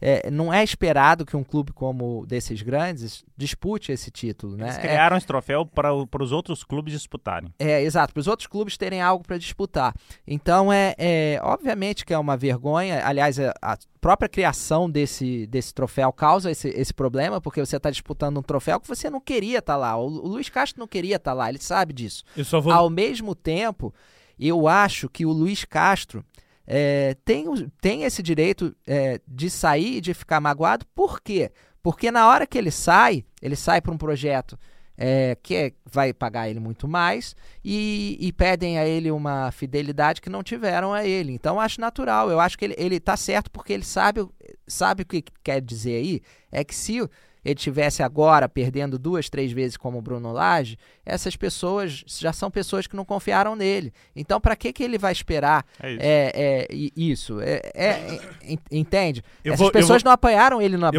é, 0.00 0.30
não 0.30 0.52
é 0.52 0.62
esperado 0.62 1.26
que 1.26 1.36
um 1.36 1.42
clube 1.42 1.72
como 1.72 2.24
desses 2.26 2.62
grandes 2.62 3.24
dispute 3.36 3.90
esse 3.92 4.10
título, 4.10 4.56
né? 4.56 4.66
Eles 4.66 4.78
É- 4.78 4.80
criaram 4.80 5.16
esse 5.16 5.26
troféu 5.26 5.66
para, 5.66 5.90
para 6.06 6.22
os 6.22 6.32
outros 6.32 6.62
clubes 6.64 6.92
disputarem. 6.92 7.52
é, 7.58 7.82
exato, 7.82 8.12
para 8.12 8.20
os 8.20 8.26
outros 8.28 8.46
clubes 8.46 8.76
terem 8.76 9.00
algo 9.02 9.24
para 9.24 9.38
disputar. 9.38 9.94
Então, 10.26 10.72
é, 10.72 10.94
é 10.98 11.40
obviamente 11.42 12.04
que 12.06 12.14
é 12.14 12.18
uma 12.18 12.36
vergonha. 12.36 13.04
Aliás, 13.04 13.38
a, 13.40 13.52
a 13.60 13.76
própria 14.00 14.28
criação 14.28 14.88
desse, 14.88 15.46
desse 15.48 15.74
troféu 15.74 16.12
causa 16.12 16.50
esse, 16.50 16.68
esse 16.68 16.94
problema, 16.94 17.40
porque 17.40 17.64
você 17.64 17.76
está 17.76 17.90
disputando 17.90 18.38
um 18.38 18.42
troféu 18.42 18.78
que 18.80 18.86
você 18.88 19.10
não 19.10 19.20
queria 19.20 19.58
estar 19.58 19.76
lá. 19.76 19.96
O, 19.96 20.06
o 20.06 20.28
Luiz 20.28 20.48
Castro 20.48 20.78
não 20.78 20.86
queria 20.86 21.16
estar 21.16 21.32
lá, 21.32 21.48
ele 21.48 21.58
sabe 21.60 21.92
disso. 21.92 22.22
Eu 22.36 22.44
só 22.44 22.60
vou. 22.60 22.72
Ao 22.72 22.88
mesmo 22.88 23.34
tempo, 23.34 23.92
eu 24.38 24.68
acho 24.68 25.08
que 25.08 25.26
o 25.26 25.32
Luiz 25.32 25.64
Castro 25.64 26.24
é, 26.70 27.16
tem, 27.24 27.46
tem 27.80 28.02
esse 28.02 28.22
direito 28.22 28.76
é, 28.86 29.18
de 29.26 29.48
sair 29.48 29.96
e 29.96 30.00
de 30.02 30.12
ficar 30.12 30.38
magoado. 30.38 30.84
Por 30.94 31.18
quê? 31.18 31.50
Porque 31.82 32.10
na 32.10 32.28
hora 32.28 32.46
que 32.46 32.58
ele 32.58 32.70
sai, 32.70 33.24
ele 33.40 33.56
sai 33.56 33.80
para 33.80 33.90
um 33.90 33.96
projeto 33.96 34.58
é, 34.98 35.34
que 35.42 35.54
é- 35.54 35.72
vai 35.90 36.12
pagar 36.12 36.50
ele 36.50 36.60
muito 36.60 36.86
mais 36.86 37.34
e, 37.64 38.18
e 38.20 38.30
pedem 38.32 38.78
a 38.78 38.86
ele 38.86 39.10
uma 39.10 39.50
fidelidade 39.50 40.20
que 40.20 40.28
não 40.28 40.42
tiveram 40.42 40.92
a 40.92 41.06
ele. 41.06 41.32
Então 41.32 41.58
acho 41.58 41.80
natural, 41.80 42.30
eu 42.30 42.38
acho 42.38 42.58
que 42.58 42.66
ele, 42.66 42.74
ele 42.76 43.00
tá 43.00 43.16
certo 43.16 43.50
porque 43.50 43.72
ele 43.72 43.84
sabe, 43.84 44.28
sabe 44.66 45.04
o 45.04 45.06
que 45.06 45.24
quer 45.42 45.62
dizer 45.62 45.96
aí, 45.96 46.20
é 46.52 46.62
que 46.62 46.74
se 46.74 47.00
ele 47.44 47.54
tivesse 47.54 48.02
agora 48.02 48.48
perdendo 48.48 48.98
duas, 48.98 49.28
três 49.30 49.52
vezes 49.52 49.76
como 49.76 49.98
o 49.98 50.02
Bruno 50.02 50.32
Lage, 50.32 50.76
essas 51.04 51.36
pessoas 51.36 52.04
já 52.06 52.32
são 52.32 52.50
pessoas 52.50 52.86
que 52.86 52.96
não 52.96 53.04
confiaram 53.04 53.54
nele. 53.56 53.92
Então 54.14 54.40
para 54.40 54.54
que 54.56 54.72
que 54.72 54.82
ele 54.82 54.98
vai 54.98 55.12
esperar 55.12 55.64
É 55.80 55.90
isso. 55.92 56.00
é, 56.02 56.32
é, 56.34 56.66
isso? 56.96 57.40
É, 57.40 57.60
é- 57.74 58.20
en- 58.44 58.58
entende? 58.70 59.22
Eu 59.44 59.52
Essas 59.54 59.60
vou- 59.64 59.72
pessoas 59.72 60.02
vou- 60.02 60.08
não 60.08 60.12
apoiaram 60.12 60.60
ele 60.62 60.76
na 60.76 60.90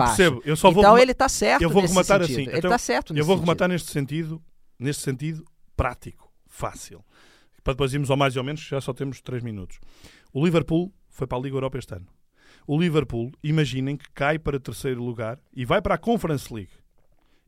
vou 0.72 0.82
então 0.84 0.98
ele 0.98 1.14
tá 1.14 1.30
certo 1.30 1.62
eu 1.62 1.70
vou 1.70 1.82
nesse 1.82 1.94
rematar 1.94 2.20
sentido. 2.22 2.40
assim. 2.40 2.50
Ele 2.50 2.58
Então, 2.58 2.72
tá 2.72 2.78
certo 2.78 3.14
nesse 3.14 3.22
Eu 3.22 3.26
vou 3.26 3.36
sentido. 3.36 3.46
rematar 3.48 3.70
neste 3.70 3.92
sentido, 3.92 4.42
neste 4.80 5.04
sentido 5.04 5.44
prático, 5.76 6.32
fácil. 6.48 7.04
Para 7.64 7.74
depois 7.74 7.94
irmos 7.94 8.10
ao 8.10 8.18
mais 8.18 8.36
ou 8.38 8.44
menos, 8.44 8.62
já 8.62 8.80
só 8.82 8.94
temos 8.94 9.22
3 9.22 9.44
minutos. 9.44 9.80
O 10.34 10.44
Liverpool 10.44 10.92
foi 11.10 11.28
para 11.28 11.38
a 11.38 11.42
Liga 11.42 11.56
Europa 11.56 11.78
este 11.78 11.94
ano. 11.94 12.08
O 12.68 12.80
Liverpool, 12.80 13.32
imaginem 13.44 13.98
que 13.98 14.10
cai 14.14 14.38
para 14.38 14.60
terceiro 14.60 15.04
lugar 15.04 15.40
e 15.56 15.66
vai 15.66 15.82
para 15.82 15.96
a 15.96 15.98
Conference 15.98 16.54
League. 16.54 16.72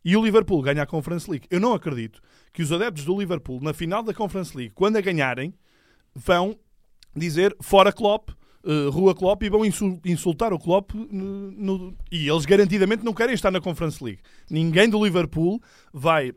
E 0.03 0.17
o 0.17 0.23
Liverpool 0.23 0.61
ganha 0.63 0.81
a 0.81 0.85
Conference 0.87 1.29
League. 1.29 1.45
Eu 1.51 1.59
não 1.59 1.73
acredito 1.73 2.19
que 2.51 2.63
os 2.63 2.71
adeptos 2.71 3.05
do 3.05 3.19
Liverpool, 3.19 3.59
na 3.61 3.71
final 3.73 4.01
da 4.01 4.13
Conference 4.13 4.55
League, 4.57 4.73
quando 4.73 4.97
a 4.97 5.01
ganharem, 5.01 5.53
vão 6.15 6.57
dizer 7.15 7.55
fora 7.61 7.91
Klopp, 7.93 8.29
eh, 8.65 8.89
rua 8.89 9.13
Klopp, 9.13 9.43
e 9.43 9.49
vão 9.49 9.63
insul- 9.63 9.99
insultar 10.05 10.53
o 10.53 10.59
Klopp. 10.59 10.91
no- 10.93 11.51
no- 11.51 11.97
e 12.11 12.27
eles 12.27 12.45
garantidamente 12.45 13.03
não 13.03 13.13
querem 13.13 13.35
estar 13.35 13.51
na 13.51 13.61
Conference 13.61 14.03
League. 14.03 14.21
Ninguém 14.49 14.89
do 14.89 15.03
Liverpool 15.03 15.61
vai, 15.93 16.31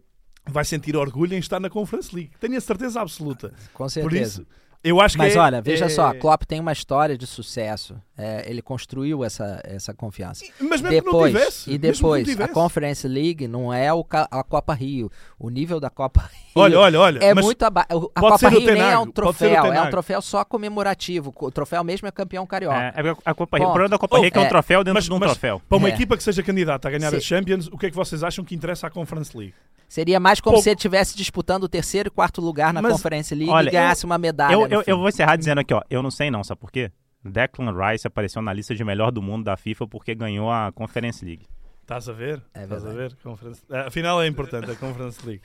vai 0.47 0.65
sentir 0.65 0.95
orgulho 0.97 1.35
em 1.35 1.39
estar 1.39 1.59
na 1.59 1.71
Conference 1.71 2.15
League. 2.15 2.33
Tenho 2.39 2.57
a 2.59 2.61
certeza 2.61 3.01
absoluta. 3.01 3.49
Com 3.73 3.85
Por 3.85 3.91
certeza. 3.91 4.43
isso, 4.43 4.47
eu 4.85 5.01
acho 5.01 5.17
Mas 5.19 5.33
que 5.33 5.39
olha, 5.39 5.61
veja 5.63 5.87
é- 5.87 5.89
só, 5.89 6.13
Klopp 6.15 6.43
tem 6.45 6.61
uma 6.61 6.73
história 6.73 7.17
de 7.19 7.27
sucesso. 7.27 7.97
É, 8.17 8.45
ele 8.49 8.63
construiu 8.63 9.25
essa, 9.25 9.61
essa 9.65 9.93
confiança. 9.93 10.45
Mas 10.61 10.81
mesmo 10.81 10.89
que 10.89 10.95
não 11.07 11.13
depois, 11.13 11.33
tivesse. 11.33 11.71
e 11.71 11.79
mesmo 11.79 11.97
que 11.97 12.03
não 12.03 12.23
depois, 12.25 12.41
a. 12.41 12.49
Conference 12.49 13.09
League 13.09 13.49
não 13.49 13.75
é 13.75 13.93
o 13.93 14.07
a 14.31 14.45
Copa 14.45 14.73
Rio. 14.73 15.11
O 15.37 15.51
nível 15.51 15.81
da 15.81 15.91
Copa 15.91 16.21
Rio 16.31 16.53
Olha, 16.55 16.79
olha, 16.79 17.01
olha. 17.01 17.19
é 17.19 17.35
muito 17.35 17.63
abaixo. 17.65 17.89
A 18.15 18.21
pode 18.21 18.35
Copa 18.35 18.49
Rio 18.51 18.73
nem 18.73 18.83
é 18.83 18.97
um 18.99 19.11
troféu, 19.11 19.65
é 19.73 19.83
um 19.83 19.91
troféu 19.91 20.23
só 20.23 20.45
comemorativo. 20.45 21.35
O 21.37 21.51
troféu 21.51 21.83
mesmo 21.83 22.07
é 22.07 22.13
campeão 22.13 22.47
carioca. 22.47 22.77
É, 22.95 23.09
é 23.09 23.17
a 23.25 23.35
Copa 23.35 23.57
Rio. 23.59 23.67
O 23.67 23.71
problema 23.73 23.89
da 23.89 23.99
Copa 23.99 24.17
Oh, 24.17 24.21
Rio 24.21 24.29
é 24.29 24.31
que 24.31 24.39
é 24.39 24.43
um 24.43 24.45
é, 24.45 24.49
troféu 24.49 24.85
dentro 24.85 24.95
mas- 24.95 25.05
de 25.05 25.13
um 25.13 25.19
mas- 25.19 25.31
troféu. 25.33 25.61
para 25.69 25.79
uma 25.79 25.89
É. 25.89 25.93
equipa 25.93 26.17
que 26.17 26.23
seja 26.23 26.43
candidata 26.43 26.87
a 26.87 26.91
ganhar 26.93 27.11
Se- 27.11 27.17
a 27.17 27.21
Champions, 27.21 27.67
o 27.67 27.77
que 27.77 27.87
é 27.87 27.91
que 27.91 27.97
vocês 27.97 28.23
acham 28.23 28.45
que 28.45 28.55
interessa 28.55 28.87
à 28.87 28.91
Conference 28.91 29.37
League? 29.37 29.55
Seria 29.89 30.19
mais 30.19 30.41
como 30.41 30.55
Pouco. 30.55 30.65
se 30.65 30.71
ele 30.71 30.77
estivesse 30.77 31.17
disputando 31.17 31.65
o 31.65 31.69
terceiro 31.69 32.09
e 32.09 32.11
quarto 32.11 32.41
lugar 32.41 32.73
na 32.73 32.83
Mas, 32.83 32.93
Conference 32.93 33.35
League 33.35 33.53
olha, 33.53 33.69
e 33.69 33.73
ganhasse 33.73 34.05
uma 34.05 34.19
medalha. 34.19 34.55
Eu, 34.55 34.67
eu, 34.67 34.85
eu 34.87 34.99
vou 34.99 35.09
encerrar 35.09 35.37
dizendo 35.37 35.61
aqui, 35.61 35.73
ó. 35.73 35.83
Eu 35.89 36.03
não 36.03 36.11
sei 36.11 36.31
não, 36.31 36.43
sabe 36.43 36.61
por 36.61 36.71
quê? 36.71 36.91
Declan 37.25 37.73
Rice 37.73 38.07
apareceu 38.07 38.43
na 38.43 38.53
lista 38.53 38.75
de 38.75 38.85
melhor 38.85 39.11
do 39.11 39.23
mundo 39.23 39.45
da 39.45 39.57
FIFA 39.57 39.87
porque 39.87 40.15
ganhou 40.15 40.51
a 40.51 40.71
Conference 40.73 41.25
League. 41.25 41.47
Estás 41.81 42.09
a 42.09 42.13
ver? 42.13 42.43
É 42.55 42.65
Estás 42.65 42.85
a 42.85 42.93
ver? 42.93 43.15
Conference... 43.23 43.63
Ah, 43.71 43.87
Afinal 43.89 44.23
é 44.23 44.27
importante 44.27 44.71
a 44.71 44.75
Conference 44.75 45.25
League. 45.25 45.43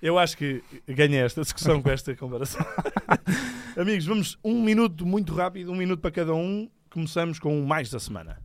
Eu 0.00 0.18
acho 0.18 0.36
que 0.36 0.62
ganhei 0.88 1.20
esta 1.20 1.42
discussão 1.42 1.82
com 1.82 1.90
esta 1.90 2.14
comparação. 2.16 2.64
Amigos, 3.76 4.06
vamos 4.06 4.38
um 4.42 4.62
minuto 4.62 5.04
muito 5.04 5.34
rápido, 5.34 5.70
um 5.70 5.76
minuto 5.76 6.00
para 6.00 6.10
cada 6.10 6.34
um. 6.34 6.68
Começamos 6.90 7.38
com 7.38 7.60
o 7.60 7.66
mais 7.66 7.90
da 7.90 8.00
semana. 8.00 8.38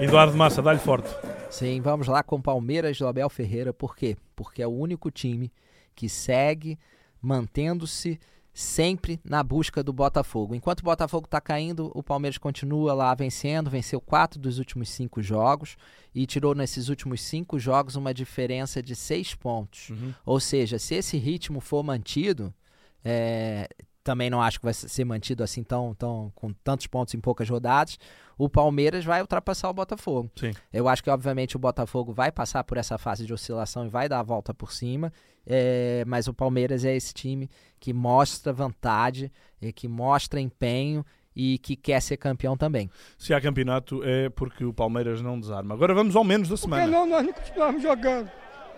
Eduardo 0.00 0.34
Massa, 0.34 0.62
dá-lhe 0.62 0.78
forte. 0.78 1.08
Sim, 1.50 1.82
vamos 1.82 2.08
lá 2.08 2.22
com 2.22 2.40
Palmeiras 2.40 2.96
do 2.96 3.06
Abel 3.06 3.28
Ferreira. 3.28 3.70
Por 3.70 3.94
quê? 3.94 4.16
Porque 4.34 4.62
é 4.62 4.66
o 4.66 4.70
único 4.70 5.10
time 5.10 5.52
que 5.94 6.08
segue 6.08 6.78
mantendo-se 7.20 8.18
sempre 8.50 9.20
na 9.22 9.42
busca 9.42 9.82
do 9.82 9.92
Botafogo. 9.92 10.54
Enquanto 10.54 10.80
o 10.80 10.84
Botafogo 10.84 11.26
está 11.26 11.38
caindo, 11.38 11.92
o 11.94 12.02
Palmeiras 12.02 12.38
continua 12.38 12.94
lá 12.94 13.14
vencendo, 13.14 13.68
venceu 13.68 14.00
quatro 14.00 14.40
dos 14.40 14.58
últimos 14.58 14.88
cinco 14.88 15.22
jogos 15.22 15.76
e 16.14 16.26
tirou 16.26 16.54
nesses 16.54 16.88
últimos 16.88 17.20
cinco 17.20 17.58
jogos 17.58 17.94
uma 17.94 18.14
diferença 18.14 18.82
de 18.82 18.96
seis 18.96 19.34
pontos. 19.34 19.92
Ou 20.24 20.40
seja, 20.40 20.78
se 20.78 20.94
esse 20.94 21.18
ritmo 21.18 21.60
for 21.60 21.82
mantido, 21.82 22.54
é, 23.04 23.68
também 24.02 24.30
não 24.30 24.40
acho 24.40 24.58
que 24.58 24.64
vai 24.64 24.72
ser 24.74 25.04
mantido 25.04 25.42
assim 25.42 25.62
tão, 25.62 25.94
tão 25.94 26.32
com 26.34 26.52
tantos 26.52 26.86
pontos 26.86 27.14
em 27.14 27.20
poucas 27.20 27.48
rodadas, 27.48 27.98
o 28.38 28.48
Palmeiras 28.48 29.04
vai 29.04 29.20
ultrapassar 29.20 29.68
o 29.68 29.74
Botafogo. 29.74 30.30
Sim. 30.36 30.52
Eu 30.72 30.88
acho 30.88 31.02
que, 31.04 31.10
obviamente, 31.10 31.56
o 31.56 31.58
Botafogo 31.58 32.12
vai 32.12 32.32
passar 32.32 32.64
por 32.64 32.78
essa 32.78 32.96
fase 32.96 33.26
de 33.26 33.32
oscilação 33.34 33.84
e 33.84 33.88
vai 33.88 34.08
dar 34.08 34.20
a 34.20 34.22
volta 34.22 34.54
por 34.54 34.72
cima. 34.72 35.12
é, 35.46 36.04
mas 36.06 36.28
o 36.28 36.34
Palmeiras 36.34 36.84
é 36.84 36.94
esse 36.94 37.12
time 37.12 37.48
que 37.78 37.92
mostra 37.92 38.52
vontade, 38.52 39.30
e 39.60 39.72
que 39.72 39.86
mostra 39.88 40.40
empenho 40.40 41.04
e 41.36 41.58
que 41.58 41.76
quer 41.76 42.00
ser 42.00 42.16
campeão 42.16 42.56
também. 42.56 42.90
Se 43.18 43.32
há 43.34 43.40
campeonato 43.40 44.02
é 44.04 44.28
porque 44.30 44.64
o 44.64 44.72
Palmeiras 44.72 45.20
não 45.22 45.38
desarma. 45.38 45.74
Agora 45.74 45.94
vamos 45.94 46.16
ao 46.16 46.24
menos 46.24 46.48
da 46.48 46.54
Porque 46.56 46.62
semana. 46.62 46.86
não, 46.86 47.06
nós 47.06 47.24
não 47.26 47.32
continuamos 47.32 47.82
jogando, 47.82 48.30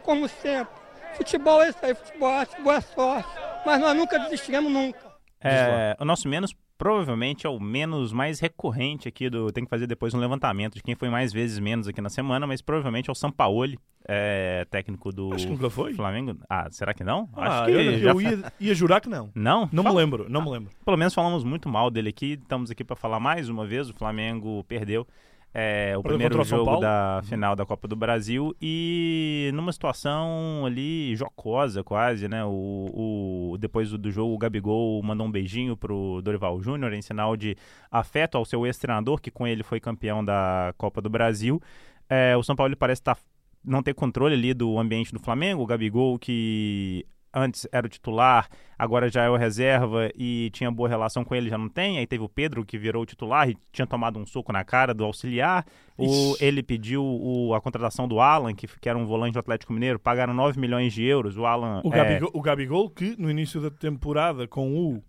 como 0.02 0.28
sempre. 0.28 0.74
Futebol 1.16 1.62
é 1.62 1.68
isso 1.68 1.78
aí, 1.82 1.94
futebol, 1.94 2.46
futebol 2.46 2.72
é 2.72 2.80
sorte. 2.80 3.28
mas 3.66 3.80
nós 3.80 3.96
nunca 3.96 4.18
desistiremos 4.18 4.72
nunca. 4.72 5.11
É, 5.44 5.96
o 6.00 6.04
nosso 6.04 6.28
menos 6.28 6.54
provavelmente 6.78 7.46
é 7.46 7.50
o 7.50 7.60
menos 7.60 8.12
mais 8.12 8.40
recorrente 8.40 9.06
aqui 9.08 9.30
do. 9.30 9.52
Tem 9.52 9.62
que 9.64 9.70
fazer 9.70 9.86
depois 9.86 10.12
um 10.14 10.18
levantamento 10.18 10.74
de 10.74 10.82
quem 10.82 10.94
foi 10.94 11.08
mais 11.08 11.32
vezes 11.32 11.58
menos 11.58 11.86
aqui 11.86 12.00
na 12.00 12.08
semana, 12.08 12.46
mas 12.46 12.60
provavelmente 12.60 13.08
é 13.08 13.12
o 13.12 13.14
Sampaoli, 13.14 13.78
é, 14.08 14.66
técnico 14.70 15.12
do 15.12 15.32
Acho 15.32 15.46
que 15.46 15.52
nunca 15.52 15.70
foi. 15.70 15.94
Flamengo. 15.94 16.36
Ah, 16.50 16.68
será 16.70 16.92
que 16.92 17.04
não? 17.04 17.28
Ah, 17.34 17.60
Acho 17.62 17.66
que 17.66 17.70
eu, 17.72 17.98
já 18.00 18.10
eu 18.10 18.20
ia, 18.20 18.52
ia 18.58 18.74
jurar 18.74 19.00
que 19.00 19.08
não. 19.08 19.30
Não? 19.34 19.68
Não 19.72 19.82
me 19.84 19.88
Fala- 19.90 20.00
lembro, 20.00 20.26
não 20.28 20.42
me 20.42 20.50
lembro. 20.50 20.70
Pelo 20.84 20.96
menos 20.96 21.14
falamos 21.14 21.44
muito 21.44 21.68
mal 21.68 21.90
dele 21.90 22.08
aqui. 22.08 22.32
Estamos 22.32 22.70
aqui 22.70 22.82
para 22.82 22.96
falar 22.96 23.20
mais 23.20 23.48
uma 23.48 23.64
vez. 23.66 23.88
O 23.88 23.94
Flamengo 23.94 24.64
perdeu 24.64 25.06
é, 25.54 25.94
o 25.98 26.02
primeiro 26.02 26.34
jogo 26.44 26.64
da 26.80 27.20
final 27.24 27.54
da 27.54 27.66
Copa 27.66 27.86
do 27.86 27.94
Brasil 27.94 28.56
e 28.60 29.50
numa 29.52 29.70
situação 29.72 30.64
ali 30.64 31.14
jocosa 31.14 31.84
quase, 31.84 32.26
né? 32.28 32.42
O, 32.44 33.50
o- 33.52 33.58
depois 33.58 33.90
do, 33.90 34.10
jogo, 34.10 34.34
o 34.34 34.38
Gabigol 34.38 35.02
mandou 35.02 35.26
um 35.26 35.30
beijinho 35.30 35.76
pro 35.76 36.20
Dorival 36.22 36.60
Júnior 36.62 36.92
em 36.94 37.02
sinal 37.02 37.36
de 37.36 37.56
afeto 37.90 38.38
ao 38.38 38.44
seu 38.46 38.64
ex-treinador, 38.66 39.20
que 39.20 39.30
com 39.30 39.46
ele 39.46 39.62
foi 39.62 39.78
campeão 39.78 40.24
da 40.24 40.72
Copa 40.78 41.02
do 41.02 41.10
Brasil. 41.10 41.60
É, 42.08 42.36
o 42.36 42.42
São 42.42 42.56
Paulo 42.56 42.76
parece 42.76 43.00
estar 43.02 43.18
não 43.64 43.82
ter 43.82 43.94
controle 43.94 44.34
ali 44.34 44.54
do 44.54 44.78
ambiente 44.78 45.12
do 45.12 45.20
Flamengo. 45.20 45.62
O 45.62 45.66
Gabigol, 45.66 46.18
que 46.18 47.06
antes 47.34 47.66
era 47.72 47.86
o 47.86 47.88
titular, 47.90 48.48
agora 48.78 49.08
já 49.10 49.22
é 49.24 49.30
o 49.30 49.36
reserva 49.36 50.10
e 50.16 50.50
tinha 50.52 50.70
boa 50.70 50.88
relação 50.88 51.24
com 51.24 51.34
ele, 51.34 51.48
já 51.48 51.56
não 51.58 51.68
tem. 51.68 51.98
Aí 51.98 52.06
teve 52.06 52.22
o 52.22 52.28
Pedro, 52.28 52.64
que 52.64 52.76
virou 52.78 53.02
o 53.02 53.06
titular 53.06 53.48
e 53.48 53.56
tinha 53.72 53.86
tomado 53.86 54.18
um 54.18 54.26
soco 54.26 54.52
na 54.52 54.64
cara 54.64 54.92
do 54.92 55.04
auxiliar. 55.04 55.64
O, 55.96 56.36
ele 56.40 56.62
pediu 56.62 57.02
o- 57.04 57.54
a 57.54 57.60
contratação 57.60 58.08
do 58.08 58.20
Alan, 58.20 58.54
que, 58.54 58.66
que 58.66 58.88
era 58.88 58.98
um 58.98 59.06
volante 59.06 59.34
do 59.34 59.38
Atlético 59.38 59.72
Mineiro, 59.72 59.98
pagaram 59.98 60.34
9 60.34 60.58
milhões 60.58 60.92
de 60.92 61.04
euros. 61.04 61.36
O 61.36 61.46
Alan. 61.46 61.80
O 61.84 61.92
é, 61.92 61.96
Gabigol, 61.96 62.30
o 62.34 62.40
Gabigol 62.42 62.90
que 62.90 63.14
no 63.18 63.30
início 63.30 63.60
da 63.60 63.70
temporada 63.70 64.46
com 64.48 64.72
o. 64.74 65.02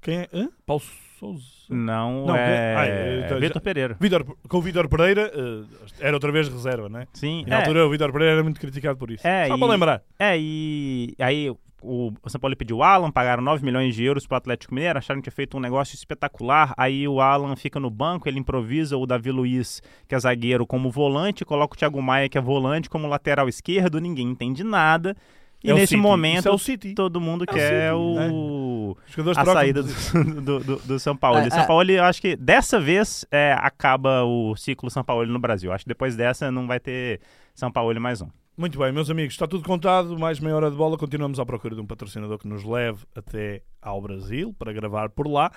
Quem 0.00 0.18
é? 0.18 0.28
Hã? 0.32 0.48
Paulo 0.66 0.82
Souza? 1.24 1.44
não, 1.70 2.26
Não, 2.26 2.36
é. 2.36 2.76
ah, 2.76 2.86
é, 2.86 3.22
então, 3.24 3.40
Vitor 3.40 3.62
Pereira. 3.62 3.96
Vitor, 3.98 4.24
com 4.48 4.58
o 4.58 4.60
Vitor 4.62 4.88
Pereira, 4.88 5.32
eh, 5.34 5.64
era 6.00 6.14
outra 6.16 6.30
vez 6.30 6.48
reserva, 6.48 6.88
né? 6.88 7.06
Sim, 7.14 7.42
E 7.46 7.50
na 7.50 7.56
é, 7.56 7.58
altura 7.60 7.86
o 7.86 7.90
Vitor 7.90 8.12
Pereira 8.12 8.34
era 8.34 8.42
muito 8.42 8.60
criticado 8.60 8.98
por 8.98 9.10
isso. 9.10 9.26
É, 9.26 9.46
Só 9.48 9.56
e- 9.56 9.58
para 9.58 9.68
lembrar. 9.68 10.02
É, 10.18 10.36
e 10.38 11.14
aí 11.18 11.48
o, 11.50 12.12
o 12.22 12.28
São 12.30 12.40
Paulo 12.40 12.54
pediu 12.56 12.78
o 12.78 12.82
Alan, 12.82 13.10
pagaram 13.10 13.42
9 13.42 13.64
milhões 13.64 13.94
de 13.94 14.04
euros 14.04 14.26
pro 14.26 14.36
Atlético 14.36 14.74
Mineiro, 14.74 14.98
acharam 14.98 15.20
que 15.20 15.24
tinha 15.30 15.34
feito 15.34 15.56
um 15.56 15.60
negócio 15.60 15.94
espetacular. 15.94 16.74
Aí 16.76 17.06
o 17.08 17.20
Alan 17.20 17.56
fica 17.56 17.80
no 17.80 17.90
banco, 17.90 18.28
ele 18.28 18.38
improvisa 18.38 18.96
o 18.96 19.06
Davi 19.06 19.30
Luiz, 19.30 19.82
que 20.08 20.14
é 20.14 20.18
zagueiro, 20.18 20.66
como 20.66 20.90
volante, 20.90 21.44
coloca 21.44 21.74
o 21.74 21.78
Thiago 21.78 22.00
Maia, 22.02 22.28
que 22.28 22.36
é 22.38 22.40
volante, 22.40 22.90
como 22.90 23.06
lateral 23.08 23.48
esquerdo, 23.48 24.00
ninguém 24.00 24.26
entende 24.28 24.62
nada. 24.64 25.16
E 25.64 25.70
É 25.70 25.72
o 25.72 25.76
nesse 25.76 25.88
City. 25.94 26.00
momento, 26.02 26.46
é 26.46 26.52
o 26.52 26.58
City. 26.58 26.94
todo 26.94 27.18
mundo 27.20 27.44
É 27.48 27.50
o 27.50 27.54
quer 27.54 27.90
City, 27.90 27.94
o, 27.94 28.96
jogadores 29.06 29.38
a 29.38 29.42
trocam 29.44 29.60
saída 29.62 29.82
do, 29.82 29.92
do, 30.42 30.60
do- 30.60 30.76
do 30.76 30.98
São 31.00 31.16
Paulo. 31.16 31.38
É, 31.38 31.48
São 31.48 31.60
é. 31.60 31.66
Paulo, 31.66 31.90
eu 31.90 32.04
acho 32.04 32.20
que 32.20 32.36
dessa 32.36 32.78
vez 32.78 33.24
é, 33.30 33.54
acaba 33.58 34.22
o 34.24 34.54
ciclo 34.56 34.90
São 34.90 35.02
Paulo 35.02 35.26
no 35.26 35.38
Brasil. 35.38 35.72
Acho 35.72 35.84
que 35.84 35.88
depois 35.88 36.14
dessa 36.16 36.50
não 36.52 36.66
vai 36.66 36.78
ter 36.78 37.20
São 37.54 37.72
Paulo 37.72 37.98
mais 37.98 38.20
um. 38.20 38.28
Muito 38.56 38.78
bem, 38.78 38.92
meus 38.92 39.10
amigos, 39.10 39.32
está 39.34 39.46
tudo 39.48 39.64
contado. 39.64 40.16
Mais 40.18 40.38
meia 40.38 40.54
hora 40.54 40.70
de 40.70 40.76
bola. 40.76 40.96
Continuamos 40.98 41.40
à 41.40 41.46
procura 41.46 41.74
de 41.74 41.80
um 41.80 41.86
patrocinador 41.86 42.38
que 42.38 42.46
nos 42.46 42.62
leve 42.62 42.98
até 43.16 43.62
ao 43.82 44.00
Brasil 44.02 44.54
para 44.58 44.70
gravar 44.72 45.08
por 45.08 45.26
lá. 45.26 45.50